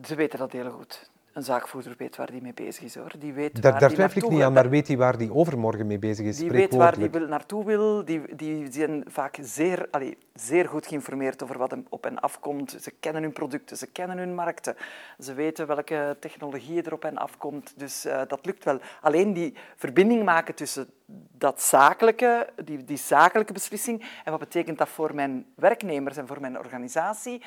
Ze 0.06 0.16
weten 0.16 0.40
dat 0.40 0.52
heel 0.52 0.70
goed. 0.70 1.10
Een 1.34 1.44
zaakvoerder 1.44 1.96
weet 1.98 2.16
waar 2.16 2.32
die 2.32 2.42
mee 2.42 2.54
bezig 2.54 2.84
is. 2.84 2.96
Hoor. 2.96 3.12
Die 3.20 3.34
weet 3.34 3.62
daar 3.62 3.72
waar 3.72 3.82
daar 3.82 3.90
twijfel 3.90 4.22
ik 4.22 4.30
niet 4.30 4.42
aan, 4.42 4.54
maar 4.54 4.70
weet 4.70 4.88
hij 4.88 4.98
waar 4.98 5.18
die 5.18 5.34
overmorgen 5.34 5.88
mee 5.88 6.00
bezig 6.00 6.26
is? 6.26 6.38
Die 6.38 6.52
weet 6.52 6.76
waar 6.76 6.98
die 6.98 7.10
wil, 7.10 7.28
naartoe 7.28 7.66
wil. 7.66 8.06
Die, 8.06 8.36
die 8.36 8.72
zijn 8.72 9.04
vaak 9.08 9.38
zeer, 9.42 9.88
allee, 9.92 10.18
zeer 10.34 10.68
goed 10.68 10.88
geïnformeerd 10.88 11.44
over 11.44 11.58
wat 11.58 11.76
op 11.90 12.04
hen 12.04 12.20
afkomt. 12.20 12.78
Ze 12.82 12.92
kennen 13.00 13.22
hun 13.22 13.32
producten, 13.32 13.78
ze 13.78 13.88
kennen 13.88 14.18
hun 14.18 14.36
markten. 14.36 14.76
Ze 15.20 15.34
weten 15.34 15.68
welke 15.68 16.18
technologie 16.20 16.84
er 16.84 16.94
op 16.94 17.04
hen 17.04 17.18
afkomt. 17.18 17.74
Dus 17.76 18.06
uh, 18.06 18.22
dat 18.28 18.46
lukt 18.46 18.64
wel. 18.64 18.80
Alleen 19.02 19.34
die 19.34 19.54
verbinding 19.76 20.24
maken 20.24 20.56
tussen 20.56 20.90
dat 21.32 21.62
zakelijke, 21.62 22.50
die, 22.64 22.84
die 22.84 22.98
zakelijke 22.98 23.54
beslissing 23.54 24.06
en 24.24 24.32
wat 24.32 24.40
betekent 24.40 24.78
dat 24.78 24.90
voor 24.90 25.16
mijn 25.16 25.46
werknemers 25.56 26.18
en 26.18 26.28
voor 26.28 26.42
mijn 26.42 26.58
organisatie 26.58 27.42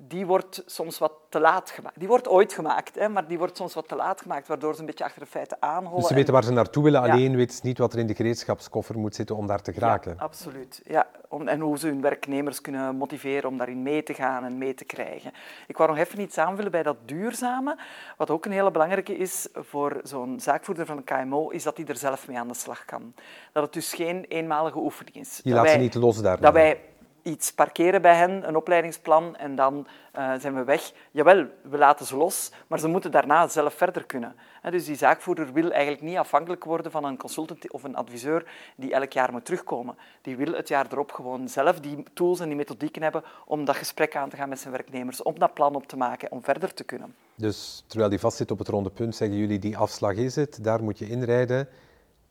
die 0.00 0.26
wordt 0.26 0.62
soms 0.66 0.98
wat 0.98 1.12
te 1.28 1.40
laat 1.40 1.70
gemaakt. 1.70 1.98
Die 1.98 2.08
wordt 2.08 2.28
ooit 2.28 2.52
gemaakt, 2.52 2.94
hè, 2.94 3.08
maar 3.08 3.26
die 3.28 3.38
wordt 3.38 3.56
soms 3.56 3.74
wat 3.74 3.88
te 3.88 3.96
laat 3.96 4.20
gemaakt, 4.20 4.48
waardoor 4.48 4.74
ze 4.74 4.80
een 4.80 4.86
beetje 4.86 5.04
achter 5.04 5.20
de 5.20 5.26
feiten 5.26 5.56
aanhollen. 5.60 5.98
Dus 5.98 6.06
ze 6.06 6.14
weten 6.14 6.32
waar 6.32 6.44
ze 6.44 6.52
naartoe 6.52 6.82
willen, 6.82 7.04
ja. 7.04 7.12
alleen 7.12 7.36
weten 7.36 7.56
ze 7.56 7.60
niet 7.64 7.78
wat 7.78 7.92
er 7.92 7.98
in 7.98 8.06
de 8.06 8.14
gereedschapskoffer 8.14 8.98
moet 8.98 9.14
zitten 9.14 9.36
om 9.36 9.46
daar 9.46 9.62
te 9.62 9.72
geraken. 9.72 10.14
Ja, 10.16 10.22
absoluut. 10.22 10.80
Ja. 10.84 11.06
Om, 11.28 11.48
en 11.48 11.60
hoe 11.60 11.78
ze 11.78 11.86
hun 11.86 12.00
werknemers 12.00 12.60
kunnen 12.60 12.96
motiveren 12.96 13.50
om 13.50 13.56
daarin 13.56 13.82
mee 13.82 14.02
te 14.02 14.14
gaan 14.14 14.44
en 14.44 14.58
mee 14.58 14.74
te 14.74 14.84
krijgen. 14.84 15.32
Ik 15.66 15.76
wou 15.76 15.90
nog 15.90 15.98
even 15.98 16.20
iets 16.20 16.38
aanvullen 16.38 16.70
bij 16.70 16.82
dat 16.82 16.96
duurzame. 17.04 17.78
Wat 18.16 18.30
ook 18.30 18.44
een 18.44 18.52
hele 18.52 18.70
belangrijke 18.70 19.16
is 19.16 19.48
voor 19.52 20.00
zo'n 20.02 20.40
zaakvoerder 20.40 20.86
van 20.86 20.96
een 20.96 21.04
KMO, 21.04 21.48
is 21.48 21.62
dat 21.62 21.76
hij 21.76 21.86
er 21.86 21.96
zelf 21.96 22.28
mee 22.28 22.38
aan 22.38 22.48
de 22.48 22.54
slag 22.54 22.84
kan. 22.84 23.14
Dat 23.52 23.62
het 23.62 23.72
dus 23.72 23.94
geen 23.94 24.24
eenmalige 24.24 24.78
oefening 24.78 25.16
is. 25.16 25.40
Je 25.42 25.52
laat 25.52 25.64
wij, 25.64 25.72
ze 25.72 25.78
niet 25.78 25.94
los 25.94 26.22
daarna. 26.22 26.40
Dat 26.40 26.52
wij 26.52 26.80
iets 27.22 27.52
parkeren 27.52 28.02
bij 28.02 28.14
hen, 28.14 28.48
een 28.48 28.56
opleidingsplan, 28.56 29.36
en 29.36 29.54
dan 29.54 29.86
uh, 30.18 30.32
zijn 30.38 30.54
we 30.54 30.64
weg. 30.64 30.92
Jawel, 31.10 31.46
we 31.62 31.78
laten 31.78 32.06
ze 32.06 32.16
los, 32.16 32.52
maar 32.66 32.78
ze 32.78 32.88
moeten 32.88 33.10
daarna 33.10 33.48
zelf 33.48 33.74
verder 33.74 34.04
kunnen. 34.04 34.34
Dus 34.70 34.84
die 34.84 34.96
zaakvoerder 34.96 35.52
wil 35.52 35.70
eigenlijk 35.70 36.02
niet 36.02 36.16
afhankelijk 36.16 36.64
worden 36.64 36.90
van 36.90 37.04
een 37.04 37.16
consultant 37.16 37.70
of 37.70 37.82
een 37.82 37.96
adviseur 37.96 38.44
die 38.76 38.92
elk 38.92 39.12
jaar 39.12 39.32
moet 39.32 39.44
terugkomen. 39.44 39.96
Die 40.22 40.36
wil 40.36 40.52
het 40.52 40.68
jaar 40.68 40.86
erop 40.90 41.12
gewoon 41.12 41.48
zelf 41.48 41.80
die 41.80 42.04
tools 42.14 42.40
en 42.40 42.46
die 42.46 42.56
methodieken 42.56 43.02
hebben 43.02 43.22
om 43.46 43.64
dat 43.64 43.76
gesprek 43.76 44.16
aan 44.16 44.28
te 44.28 44.36
gaan 44.36 44.48
met 44.48 44.60
zijn 44.60 44.72
werknemers, 44.72 45.22
om 45.22 45.38
dat 45.38 45.54
plan 45.54 45.74
op 45.74 45.86
te 45.86 45.96
maken, 45.96 46.32
om 46.32 46.42
verder 46.42 46.74
te 46.74 46.84
kunnen. 46.84 47.14
Dus 47.34 47.84
terwijl 47.86 48.10
die 48.10 48.18
vastzit 48.18 48.50
op 48.50 48.58
het 48.58 48.68
ronde 48.68 48.90
punt, 48.90 49.16
zeggen 49.16 49.38
jullie 49.38 49.58
die 49.58 49.76
afslag 49.76 50.14
is 50.14 50.36
het, 50.36 50.64
daar 50.64 50.82
moet 50.82 50.98
je 50.98 51.08
inrijden. 51.08 51.68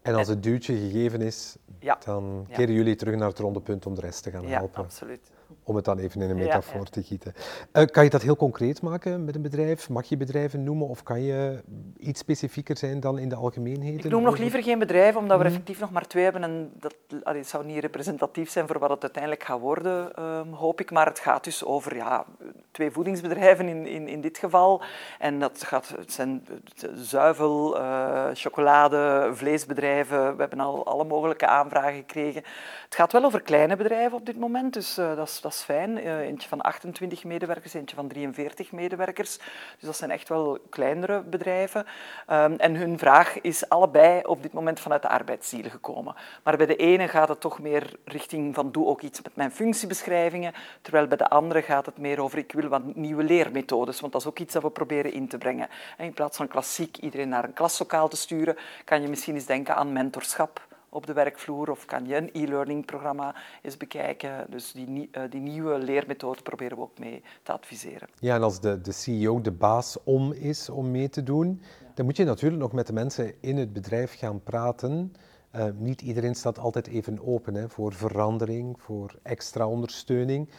En 0.08 0.16
als 0.16 0.28
het 0.28 0.44
duwtje 0.44 0.76
gegeven 0.78 1.22
is, 1.22 1.56
ja. 1.80 1.98
dan 2.06 2.48
keren 2.52 2.74
jullie 2.74 2.96
terug 2.96 3.16
naar 3.16 3.28
het 3.28 3.40
ronde 3.40 3.62
punt 3.62 3.86
om 3.86 3.96
de 3.96 4.02
rest 4.02 4.24
te 4.24 4.32
gaan 4.32 4.48
ja, 4.48 4.58
helpen. 4.58 4.84
absoluut. 4.84 5.32
Om 5.68 5.76
het 5.76 5.86
dan 5.86 5.98
even 5.98 6.22
in 6.22 6.30
een 6.30 6.36
metafoor 6.36 6.86
te 6.86 7.04
gieten. 7.04 7.34
Uh, 7.74 7.86
kan 7.86 8.04
je 8.04 8.10
dat 8.10 8.22
heel 8.22 8.36
concreet 8.36 8.82
maken 8.82 9.26
met 9.26 9.36
een 9.36 9.42
bedrijf? 9.42 9.90
Mag 9.90 10.06
je 10.06 10.18
bedrijven 10.18 10.64
noemen 10.64 10.88
of 10.88 11.04
kan 11.04 11.22
je 11.22 11.64
iets 11.98 12.20
specifieker 12.20 12.78
zijn 12.78 13.00
dan 13.00 13.20
in 13.20 13.30
de 13.30 13.36
algemeenheden? 13.36 14.06
Ik 14.06 14.12
noem 14.12 14.24
nog 14.24 14.38
liever 14.38 14.64
geen 14.64 14.80
bedrijven, 14.80 15.20
omdat 15.20 15.38
we 15.38 15.44
mhm. 15.44 15.52
effectief 15.52 15.80
nog 15.80 15.92
maar 15.92 16.08
twee 16.08 16.24
hebben 16.24 16.44
en 16.44 16.72
dat 16.80 16.96
allee, 17.24 17.44
zou 17.44 17.66
niet 17.66 17.80
representatief 17.80 18.50
zijn 18.50 18.68
voor 18.68 18.80
wat 18.80 18.90
het 18.90 19.02
uiteindelijk 19.02 19.44
gaat 19.44 19.60
worden, 19.60 20.12
uh, 20.20 20.42
hoop 20.52 20.82
ik. 20.82 20.92
Maar 20.92 21.06
het 21.06 21.20
gaat 21.20 21.44
dus 21.44 21.66
over 21.66 21.96
ja, 21.96 22.26
twee 22.72 22.92
voedingsbedrijven 22.92 23.68
in, 23.68 23.86
in, 23.88 24.08
in 24.08 24.22
dit 24.22 24.38
geval. 24.38 24.82
En 25.20 25.40
dat 25.40 25.64
gaat, 25.64 25.94
het 25.98 26.12
zijn 26.14 26.48
zuivel, 26.96 27.80
uh, 27.80 28.26
chocolade, 28.34 29.30
vleesbedrijven. 29.34 30.36
We 30.36 30.42
hebben 30.42 30.60
al 30.60 30.86
alle 30.86 31.04
mogelijke 31.04 31.48
aanvragen 31.48 31.96
gekregen. 31.96 32.44
Het 32.86 32.96
gaat 32.96 33.12
wel 33.12 33.24
over 33.24 33.42
kleine 33.42 33.76
bedrijven 33.76 34.18
op 34.18 34.26
dit 34.26 34.40
moment, 34.40 34.74
dus 34.74 34.98
uh, 34.98 35.16
dat, 35.16 35.28
is, 35.28 35.42
is 35.58 35.64
fijn. 35.64 35.98
Uh, 35.98 36.20
eentje 36.20 36.50
van 36.50 36.62
28 36.62 37.24
medewerkers, 37.24 37.74
eentje 37.74 37.96
van 37.96 38.08
43 38.08 38.72
medewerkers. 38.72 39.38
Dus 39.38 39.48
dat 39.80 39.96
zijn 39.96 40.12
echt 40.12 40.30
wel 40.30 40.60
kleinere 40.70 41.22
bedrijven. 41.22 41.86
Um, 42.30 42.56
en 42.56 42.76
hun 42.76 42.98
vraag 42.98 43.42
is 43.42 43.70
allebei 43.70 44.22
op 44.24 44.42
dit 44.42 44.54
moment 44.54 44.80
vanuit 44.80 45.02
de 45.02 45.08
arbeidszielen 45.08 45.72
gekomen. 45.72 46.16
Maar 46.44 46.58
bij 46.58 46.66
de 46.66 46.76
ene 46.76 47.08
gaat 47.08 47.30
het 47.30 47.40
toch 47.40 47.60
meer 47.60 47.96
richting 48.06 48.56
van 48.56 48.72
doe 48.72 48.88
ook 48.88 49.02
iets 49.02 49.22
met 49.22 49.36
mijn 49.36 49.52
functiebeschrijvingen, 49.52 50.54
terwijl 50.82 51.08
bij 51.08 51.18
de 51.18 51.30
andere 51.30 51.62
gaat 51.62 51.86
het 51.86 51.98
meer 51.98 52.22
over 52.22 52.38
ik 52.38 52.52
wil 52.52 52.70
wat 52.70 52.96
nieuwe 52.96 53.24
leermethodes, 53.24 54.00
want 54.00 54.12
dat 54.12 54.22
is 54.22 54.28
ook 54.28 54.40
iets 54.40 54.54
dat 54.54 54.64
we 54.64 54.70
proberen 54.70 55.14
in 55.14 55.28
te 55.28 55.38
brengen. 55.38 55.70
In 55.98 56.14
plaats 56.14 56.38
van 56.38 56.48
klassiek 56.48 56.98
iedereen 56.98 57.30
naar 57.30 57.44
een 57.44 57.54
klaslokaal 57.54 58.08
te 58.08 58.18
sturen, 58.18 58.58
kan 58.84 59.02
je 59.02 59.08
misschien 59.08 59.36
eens 59.36 59.46
denken 59.46 59.76
aan 59.76 59.94
mentorschap 59.94 60.67
op 60.98 61.06
de 61.06 61.14
werkvloer 61.14 61.72
of 61.72 61.86
kan 61.86 62.06
je 62.06 62.16
een 62.16 62.30
e-learning 62.34 62.86
programma 62.86 63.36
eens 63.62 63.78
bekijken. 63.78 64.46
Dus 64.50 64.72
die, 64.72 65.10
uh, 65.12 65.24
die 65.30 65.42
nieuwe 65.42 65.78
leermethode 65.78 66.42
proberen 66.42 66.78
we 66.78 66.84
ook 66.84 67.00
mee 67.00 67.24
te 67.44 67.52
adviseren. 67.52 68.08
Ja, 68.20 68.36
en 68.36 68.44
als 68.44 68.60
de, 68.60 68.82
de 68.82 68.92
CEO 68.92 69.42
de 69.42 69.52
baas 69.52 69.98
om 70.04 70.32
is 70.32 70.70
om 70.70 70.92
mee 70.92 71.10
te 71.10 71.24
doen, 71.24 71.62
dan 71.94 72.06
moet 72.06 72.18
je 72.18 72.24
natuurlijk 72.24 72.62
nog 72.62 72.72
met 72.72 72.88
de 72.88 72.94
mensen 72.94 73.34
in 73.42 73.58
het 73.58 73.74
bedrijf 73.74 74.18
gaan 74.18 74.44
praten. 74.44 75.14
Uh, 75.56 75.66
niet 75.76 76.02
iedereen 76.02 76.36
staat 76.36 76.60
altijd 76.60 76.88
even 76.88 77.28
open 77.28 77.54
hè, 77.54 77.70
voor 77.70 77.94
verandering, 77.94 78.82
voor 78.82 79.16
extra 79.24 79.68
ondersteuning. 79.68 80.50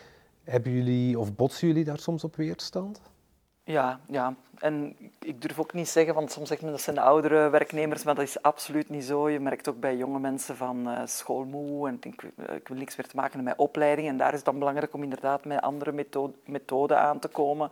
Hebben 0.45 0.73
jullie 0.73 1.19
of 1.19 1.35
botsen 1.35 1.69
jullie 1.69 1.85
daar 1.85 1.99
soms 1.99 2.25
op 2.25 2.37
weerstand? 2.37 3.01
Ja, 3.69 4.01
ja. 4.07 4.35
En 4.59 4.97
ik 5.19 5.43
durf 5.43 5.59
ook 5.59 5.73
niet 5.73 5.89
zeggen, 5.89 6.15
want 6.15 6.33
soms 6.33 6.49
zegt 6.49 6.63
men 6.63 6.71
dat 6.71 6.81
zijn 6.81 6.97
de 6.97 7.03
oudere 7.03 7.49
werknemers, 7.49 8.05
maar 8.05 8.15
dat 8.15 8.25
is 8.25 8.43
absoluut 8.43 8.89
niet 8.89 9.05
zo. 9.05 9.29
Je 9.29 9.41
merkt 9.41 9.69
ook 9.69 9.81
bij 9.81 9.97
jonge 9.97 10.19
mensen 10.19 10.57
van 10.57 10.89
uh, 10.89 11.01
schoolmoe 11.05 11.89
en 11.89 11.97
ik, 12.01 12.23
eh, 12.23 12.55
ik, 12.55 12.69
wil 12.69 12.77
niks 12.77 12.97
meer 12.97 13.07
te 13.07 13.17
maken 13.17 13.43
met 13.43 13.57
opleiding. 13.57 14.09
En 14.09 14.17
daar 14.17 14.29
is 14.29 14.37
het 14.37 14.45
dan 14.45 14.59
belangrijk 14.59 14.95
om 14.95 15.03
inderdaad 15.03 15.45
met 15.45 15.61
andere 15.61 15.93
methode, 15.93 16.33
methoden 16.45 16.99
aan 16.99 17.19
te 17.19 17.29
komen. 17.29 17.71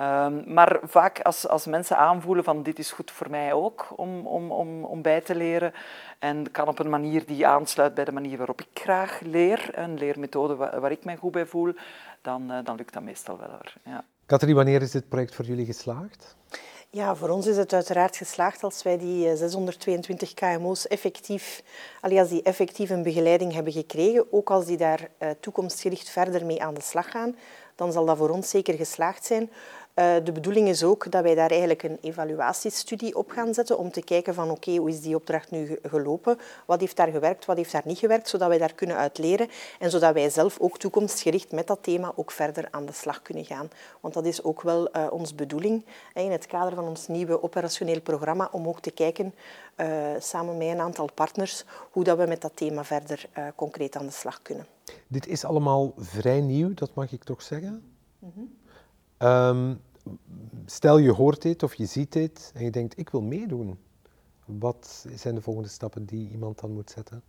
Um, 0.00 0.44
maar 0.46 0.78
vaak 0.82 1.20
als, 1.20 1.48
als 1.48 1.66
mensen 1.66 1.96
aanvoelen 1.96 2.44
van 2.44 2.62
dit 2.62 2.78
is 2.78 2.92
goed 2.92 3.10
voor 3.10 3.30
mij 3.30 3.52
ook 3.52 3.86
om, 3.96 4.26
om, 4.26 4.50
om, 4.50 4.84
om 4.84 5.02
bij 5.02 5.20
te 5.20 5.34
leren 5.34 5.72
en 6.18 6.50
kan 6.50 6.68
op 6.68 6.78
een 6.78 6.90
manier 6.90 7.26
die 7.26 7.46
aansluit 7.46 7.94
bij 7.94 8.04
de 8.04 8.12
manier 8.12 8.36
waarop 8.36 8.60
ik 8.60 8.80
graag 8.82 9.20
leer, 9.20 9.78
een 9.78 9.98
leermethode 9.98 10.56
waar, 10.56 10.80
waar 10.80 10.90
ik 10.90 11.04
mij 11.04 11.16
goed 11.16 11.32
bij 11.32 11.46
voel, 11.46 11.72
dan, 12.22 12.52
uh, 12.52 12.58
dan 12.64 12.76
lukt 12.76 12.92
dat 12.92 13.02
meestal 13.02 13.38
wel 13.38 13.50
hoor. 13.50 13.72
Ja. 13.84 14.04
Katrien, 14.26 14.54
wanneer 14.54 14.82
is 14.82 14.90
dit 14.90 15.08
project 15.08 15.34
voor 15.34 15.44
jullie 15.44 15.66
geslaagd? 15.66 16.36
Ja, 16.90 17.16
voor 17.16 17.28
ons 17.28 17.46
is 17.46 17.56
het 17.56 17.72
uiteraard 17.72 18.16
geslaagd 18.16 18.62
als 18.62 18.82
wij 18.82 18.98
die 18.98 19.36
622 19.36 20.34
eh, 20.34 20.56
KMO's 20.56 20.86
effectief, 20.86 21.62
alias 22.00 22.28
die 22.28 22.42
effectief 22.42 22.90
een 22.90 23.02
begeleiding 23.02 23.52
hebben 23.52 23.72
gekregen. 23.72 24.32
Ook 24.32 24.50
als 24.50 24.66
die 24.66 24.76
daar 24.76 25.08
uh, 25.18 25.30
toekomstgericht 25.40 26.08
verder 26.08 26.46
mee 26.46 26.62
aan 26.62 26.74
de 26.74 26.80
slag 26.80 27.10
gaan, 27.10 27.36
dan 27.74 27.92
zal 27.92 28.04
dat 28.04 28.16
voor 28.16 28.30
ons 28.30 28.50
zeker 28.50 28.74
geslaagd 28.74 29.24
zijn. 29.24 29.50
Uh, 29.94 30.14
de 30.24 30.32
bedoeling 30.32 30.68
is 30.68 30.82
ook 30.82 31.10
dat 31.10 31.22
wij 31.22 31.34
daar 31.34 31.50
eigenlijk 31.50 31.82
een 31.82 31.98
evaluatiestudie 32.00 33.16
op 33.16 33.30
gaan 33.30 33.54
zetten 33.54 33.78
om 33.78 33.90
te 33.90 34.02
kijken 34.02 34.34
van 34.34 34.50
oké, 34.50 34.52
okay, 34.52 34.76
hoe 34.76 34.88
is 34.88 35.00
die 35.00 35.14
opdracht 35.14 35.50
nu 35.50 35.78
gelopen? 35.82 36.38
Wat 36.66 36.80
heeft 36.80 36.96
daar 36.96 37.10
gewerkt, 37.10 37.44
wat 37.44 37.56
heeft 37.56 37.72
daar 37.72 37.82
niet 37.84 37.98
gewerkt? 37.98 38.28
Zodat 38.28 38.48
wij 38.48 38.58
daar 38.58 38.74
kunnen 38.74 38.96
uit 38.96 39.18
leren 39.18 39.48
en 39.78 39.90
zodat 39.90 40.14
wij 40.14 40.30
zelf 40.30 40.58
ook 40.60 40.78
toekomstgericht 40.78 41.52
met 41.52 41.66
dat 41.66 41.82
thema 41.82 42.12
ook 42.16 42.30
verder 42.30 42.68
aan 42.70 42.86
de 42.86 42.92
slag 42.92 43.22
kunnen 43.22 43.44
gaan. 43.44 43.68
Want 44.00 44.14
dat 44.14 44.24
is 44.24 44.42
ook 44.42 44.62
wel 44.62 44.96
uh, 44.96 45.06
onze 45.10 45.34
bedoeling 45.34 45.84
in 46.14 46.30
het 46.30 46.46
kader 46.46 46.74
van 46.74 46.84
ons 46.84 47.08
nieuwe 47.08 47.42
operationeel 47.42 48.00
programma 48.00 48.48
om 48.52 48.68
ook 48.68 48.80
te 48.80 48.90
kijken 48.90 49.34
uh, 49.76 49.86
samen 50.18 50.56
met 50.56 50.68
een 50.68 50.80
aantal 50.80 51.08
partners 51.14 51.64
hoe 51.90 52.04
dat 52.04 52.18
we 52.18 52.26
met 52.26 52.40
dat 52.40 52.56
thema 52.56 52.84
verder 52.84 53.28
concreet 53.54 53.96
aan 53.96 54.06
de 54.06 54.12
slag 54.12 54.42
kunnen. 54.42 54.66
Dit 55.06 55.26
is 55.26 55.44
allemaal 55.44 55.92
vrij 55.96 56.40
nieuw, 56.40 56.74
dat 56.74 56.94
mag 56.94 57.12
ik 57.12 57.24
toch 57.24 57.42
zeggen? 57.42 57.92
Mm 58.18 58.32
-hmm. 58.34 58.62
Um, 59.18 59.80
stel 60.66 60.98
je 60.98 61.12
hoort 61.12 61.42
dit 61.42 61.62
of 61.62 61.74
je 61.74 61.86
ziet 61.86 62.12
dit 62.12 62.52
en 62.54 62.64
je 62.64 62.70
denkt, 62.70 62.98
ik 62.98 63.10
wil 63.10 63.22
meedoen. 63.22 63.78
Wat 64.44 65.06
zijn 65.14 65.34
de 65.34 65.40
volgende 65.40 65.68
stappen 65.68 66.04
die 66.04 66.30
iemand 66.30 66.60
dan 66.60 66.70
moet 66.70 66.90
zetten? 66.90 67.22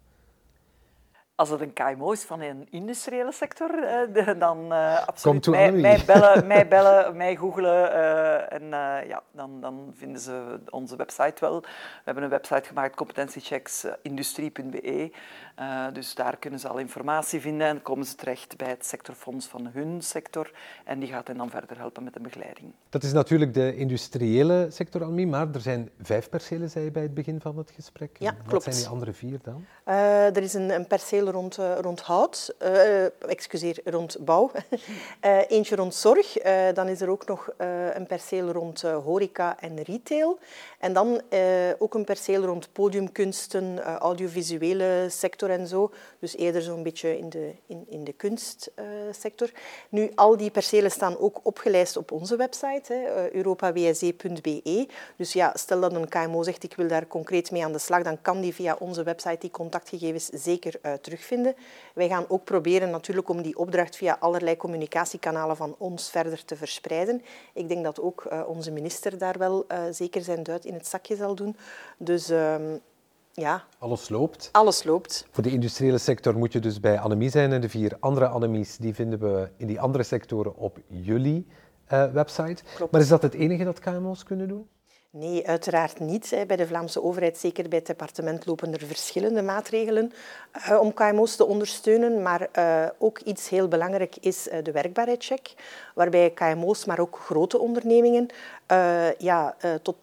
Als 1.36 1.50
het 1.50 1.62
een 1.62 1.74
KMO 1.74 2.12
is 2.12 2.24
van 2.24 2.41
een 2.41 2.67
industriële 2.69 3.32
sector, 3.32 3.84
eh, 3.84 4.39
dan 4.39 4.71
uh, 4.71 5.08
absoluut 5.08 5.48
mij, 5.48 5.71
mij, 5.91 6.04
bellen, 6.06 6.48
mij 6.48 6.67
bellen, 6.67 7.15
mij 7.15 7.36
googlen 7.36 7.91
uh, 7.91 8.54
en 8.54 8.69
ja, 9.08 9.24
dan, 9.32 9.62
dan 9.62 9.93
vinden 9.95 10.21
ze 10.21 10.60
onze 10.69 10.95
website 10.95 11.36
wel. 11.39 11.62
We 11.62 11.67
hebben 12.04 12.24
een 12.24 12.30
website 12.30 12.67
gemaakt, 12.67 12.95
competentiechecksindustrie.be. 12.95 15.12
Uh, 15.59 15.85
dus 15.93 16.15
daar 16.15 16.37
kunnen 16.37 16.59
ze 16.59 16.67
al 16.67 16.77
informatie 16.77 17.41
vinden 17.41 17.67
en 17.67 17.81
komen 17.81 18.05
ze 18.05 18.15
terecht 18.15 18.57
bij 18.57 18.69
het 18.69 18.85
sectorfonds 18.85 19.47
van 19.47 19.69
hun 19.73 20.01
sector 20.01 20.51
en 20.85 20.99
die 20.99 21.09
gaat 21.09 21.27
hen 21.27 21.37
dan 21.37 21.49
verder 21.49 21.77
helpen 21.77 22.03
met 22.03 22.13
de 22.13 22.19
begeleiding. 22.19 22.73
Dat 22.89 23.03
is 23.03 23.13
natuurlijk 23.13 23.53
de 23.53 23.75
industriële 23.75 24.67
sector, 24.69 25.03
Almi, 25.03 25.27
maar 25.27 25.47
er 25.53 25.61
zijn 25.61 25.89
vijf 26.01 26.29
percelen, 26.29 26.69
zei 26.69 26.85
je 26.85 26.91
bij 26.91 27.01
het 27.01 27.13
begin 27.13 27.41
van 27.41 27.57
het 27.57 27.71
gesprek. 27.71 28.17
Ja, 28.19 28.31
klopt. 28.31 28.51
Wat 28.51 28.63
zijn 28.63 28.75
die 28.75 28.87
andere 28.87 29.13
vier 29.13 29.39
dan? 29.43 29.65
Uh, 29.87 30.25
er 30.25 30.41
is 30.41 30.53
een, 30.53 30.69
een 30.69 30.87
perceel 30.87 31.29
rond, 31.29 31.59
uh, 31.59 31.79
rond 31.79 32.01
hout, 32.01 32.55
excuseer, 33.27 33.79
rond 33.83 34.17
bouw. 34.19 34.51
eentje 35.47 35.75
rond 35.75 35.95
zorg. 35.95 36.33
dan 36.73 36.87
is 36.87 37.01
er 37.01 37.09
ook 37.09 37.25
nog 37.25 37.49
een 37.93 38.05
perceel 38.07 38.51
rond 38.51 38.81
horeca 38.81 39.59
en 39.59 39.83
retail. 39.83 40.39
En 40.79 40.93
dan 40.93 41.21
ook 41.77 41.93
een 41.93 42.03
perceel 42.03 42.43
rond 42.43 42.69
podiumkunsten, 42.71 43.79
audiovisuele 43.83 45.05
sector 45.09 45.43
en 45.49 45.67
zo. 45.67 45.91
Dus 46.19 46.36
eerder 46.36 46.62
zo'n 46.62 46.84
beetje 46.84 47.17
in 47.17 47.29
de, 47.29 47.55
in, 47.65 47.86
in 47.89 48.03
de 48.03 48.13
kunstsector. 48.13 49.51
nu, 49.89 50.12
al 50.15 50.38
die 50.38 50.51
percelen 50.51 50.91
staan 50.91 51.17
ook 51.17 51.39
opgelijst 51.43 51.97
op 51.97 52.12
onze 52.12 52.36
website, 52.36 52.93
uh, 52.93 53.31
europawse.be. 53.31 54.88
Dus 55.17 55.34
ja, 55.34 55.51
stel 55.55 55.79
dat 55.79 55.93
een 55.93 56.10
KMO 56.10 56.43
zegt 56.43 56.63
ik 56.63 56.75
wil 56.75 56.88
daar 56.88 57.08
concreet 57.08 57.51
mee 57.51 57.63
aan 57.63 57.71
de 57.71 57.79
slag, 57.79 58.03
dan 58.03 58.21
kan 58.21 58.41
die 58.41 58.53
via 58.53 58.75
onze 58.79 59.03
website 59.03 59.38
die 59.39 59.51
contactgegevens 59.51 60.25
zeker 60.25 60.79
uh, 60.81 60.93
terugvinden. 60.93 61.55
Wij 61.93 62.08
gaan 62.08 62.25
ook 62.27 62.43
proberen 62.43 62.89
natuurlijk 62.89 63.29
om 63.29 63.41
die 63.41 63.58
opdracht 63.58 63.95
via 63.95 64.17
allerlei 64.19 64.58
communicatiekanalen 64.58 65.55
van 65.55 65.75
ons 65.77 66.10
verder 66.10 66.45
te 66.45 66.55
verspreiden. 66.55 67.21
Ik 67.53 67.67
denk 67.67 67.84
dat 67.84 68.01
ook 68.01 68.25
uh, 68.31 68.41
onze 68.47 68.71
minister 68.71 69.17
daar 69.17 69.38
wel 69.38 69.65
zeker 69.91 70.21
zijn 70.21 70.43
duit 70.43 70.65
in 70.65 70.73
het 70.73 70.88
zakje 70.88 71.15
zal 71.15 71.36
doen. 71.36 71.58
Dus 71.97 72.29
ehm, 72.29 72.77
ja. 73.36 73.63
Alles 73.80 74.10
loopt. 74.10 74.50
Alles 74.52 74.84
loopt. 74.84 75.28
Voor 75.32 75.43
de 75.43 75.52
industriële 75.52 75.98
sector 75.98 76.38
moet 76.38 76.54
je 76.54 76.60
dus 76.60 76.80
bij 76.80 77.00
Anemie 77.00 77.30
zijn 77.30 77.52
en 77.52 77.62
de 77.62 77.69
vier 77.69 77.98
andere 78.00 78.28
Anemies 78.28 78.78
die 78.78 78.93
vinden 78.93 79.19
we 79.19 79.50
in 79.58 79.67
die 79.67 79.82
andere 79.82 80.04
sectoren 80.04 80.56
op 80.56 80.78
jullie 80.88 81.48
uh, 81.93 82.12
website. 82.12 82.63
Klopt. 82.76 82.91
Maar 82.91 83.02
is 83.02 83.08
dat 83.08 83.21
het 83.21 83.34
enige 83.34 83.63
dat 83.63 83.80
KMO's 83.80 84.24
kunnen 84.24 84.48
doen? 84.48 84.67
Nee, 85.10 85.48
uiteraard 85.48 86.00
niet. 86.00 86.43
Bij 86.48 86.56
de 86.56 86.67
Vlaamse 86.67 87.04
overheid, 87.04 87.38
zeker 87.38 87.69
bij 87.69 87.78
het 87.78 87.88
departement, 87.88 88.45
lopen 88.45 88.74
er 88.74 88.86
verschillende 88.86 89.41
maatregelen 89.41 90.12
uh, 90.69 90.80
om 90.80 90.93
KMO's 90.93 91.36
te 91.36 91.45
ondersteunen. 91.45 92.21
Maar 92.21 92.48
uh, 92.58 92.86
ook 92.98 93.19
iets 93.19 93.50
heel 93.50 93.67
belangrijk 93.67 94.15
is 94.19 94.43
de 94.63 94.71
werkbaarheidscheck, 94.71 95.54
waarbij 95.95 96.29
KMO's, 96.29 96.86
maar 96.86 96.99
ook 96.99 97.19
grote 97.19 97.60
ondernemingen, 97.60 98.27
ja, 99.17 99.55
tot 99.81 99.95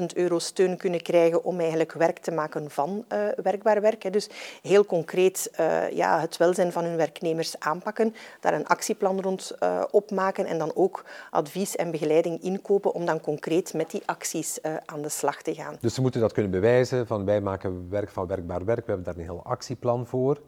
10.000 0.00 0.06
euro 0.14 0.38
steun 0.38 0.76
kunnen 0.76 1.02
krijgen 1.02 1.44
om 1.44 1.58
eigenlijk 1.58 1.92
werk 1.92 2.18
te 2.18 2.30
maken 2.30 2.70
van 2.70 3.04
werkbaar 3.42 3.80
werk. 3.80 4.12
Dus 4.12 4.28
heel 4.62 4.84
concreet 4.84 5.50
ja, 5.92 6.20
het 6.20 6.36
welzijn 6.36 6.72
van 6.72 6.84
hun 6.84 6.96
werknemers 6.96 7.58
aanpakken, 7.58 8.14
daar 8.40 8.54
een 8.54 8.66
actieplan 8.66 9.20
rond 9.20 9.52
opmaken 9.90 10.46
en 10.46 10.58
dan 10.58 10.72
ook 10.74 11.04
advies 11.30 11.76
en 11.76 11.90
begeleiding 11.90 12.42
inkopen 12.42 12.92
om 12.92 13.04
dan 13.04 13.20
concreet 13.20 13.74
met 13.74 13.90
die 13.90 14.02
acties 14.04 14.58
aan 14.84 15.02
de 15.02 15.08
slag 15.08 15.42
te 15.42 15.54
gaan. 15.54 15.76
Dus 15.80 15.94
ze 15.94 16.00
moeten 16.00 16.20
dat 16.20 16.32
kunnen 16.32 16.52
bewijzen 16.52 17.06
van 17.06 17.24
wij 17.24 17.40
maken 17.40 17.90
werk 17.90 18.10
van 18.10 18.26
werkbaar 18.26 18.64
werk, 18.64 18.86
we 18.86 18.92
hebben 18.92 19.04
daar 19.04 19.14
een 19.14 19.30
heel 19.30 19.44
actieplan 19.44 20.06
voor. 20.06 20.40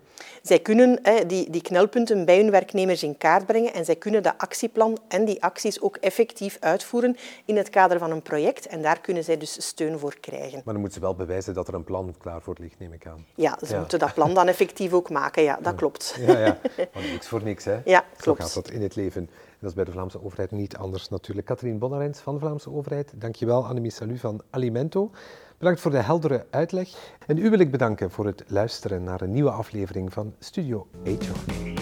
Zij 0.43 0.59
kunnen 0.59 0.99
hè, 1.03 1.27
die, 1.27 1.51
die 1.51 1.63
knelpunten 1.63 2.25
bij 2.25 2.37
hun 2.37 2.51
werknemers 2.51 3.03
in 3.03 3.19
kaart 3.19 3.47
brengen 3.47 3.75
en 3.75 3.85
zij 3.85 3.97
kunnen 3.97 4.23
dat 4.23 4.35
actieplan 4.37 4.99
en 5.09 5.25
die 5.25 5.43
acties 5.43 5.81
ook 5.81 5.97
effectief 5.97 6.57
uitvoeren 6.61 7.17
in 7.45 7.57
het 7.57 7.71
kader 7.71 7.99
van 7.99 8.11
een 8.11 8.23
project. 8.23 8.67
En 8.67 8.83
daar 8.83 9.01
kunnen 9.01 9.25
zij 9.25 9.37
dus 9.37 9.67
steun 9.67 9.99
voor 9.99 10.17
krijgen. 10.21 10.63
Maar 10.65 10.73
dan 10.73 10.77
moeten 10.83 10.93
ze 11.01 11.01
wel 11.01 11.15
bewijzen 11.15 11.55
dat 11.55 11.69
er 11.69 11.75
een 11.75 11.85
plan 11.85 12.15
klaar 12.19 12.43
voor 12.43 12.57
ligt, 12.59 12.79
neem 12.79 12.93
ik 12.93 13.07
aan. 13.07 13.25
Ja, 13.35 13.59
ze 13.67 13.77
moeten 13.77 13.99
dat 13.99 14.15
plan 14.15 14.35
dan 14.35 14.49
effectief 14.49 14.93
ook 14.93 15.11
maken. 15.11 15.43
Ja, 15.43 15.59
dat 15.63 15.75
klopt. 15.75 16.17
Ja, 16.21 16.39
ja. 16.39 16.59
Maar 16.95 17.03
niks 17.13 17.27
voor 17.29 17.43
niks, 17.43 17.65
hè? 17.65 17.81
Ja, 17.85 18.05
Zo 18.17 18.23
klopt. 18.23 18.41
gaat 18.43 18.55
dat 18.55 18.71
in 18.71 18.83
het 18.83 18.97
leven. 18.97 19.31
Dat 19.59 19.71
is 19.71 19.77
bij 19.77 19.85
de 19.85 19.91
Vlaamse 19.91 20.25
overheid 20.25 20.51
niet 20.51 20.77
anders 20.77 21.09
natuurlijk. 21.09 21.47
Katrien 21.47 21.79
Bonnarens 21.79 22.19
van 22.19 22.35
de 22.35 22.41
Vlaamse 22.41 22.71
overheid. 22.71 23.13
Dankjewel, 23.15 23.67
Annemie 23.67 23.91
Salu 23.91 24.19
van 24.19 24.43
Alimento. 24.51 25.11
Bedankt 25.63 25.83
voor 25.83 25.91
de 25.91 26.03
heldere 26.03 26.47
uitleg. 26.51 26.89
En 27.27 27.39
u 27.39 27.51
wil 27.51 27.59
ik 27.59 27.71
bedanken 27.71 28.11
voor 28.11 28.27
het 28.27 28.45
luisteren 28.47 29.03
naar 29.03 29.21
een 29.21 29.33
nieuwe 29.33 29.51
aflevering 29.51 30.13
van 30.13 30.35
Studio 30.39 30.87
HR. 31.05 31.82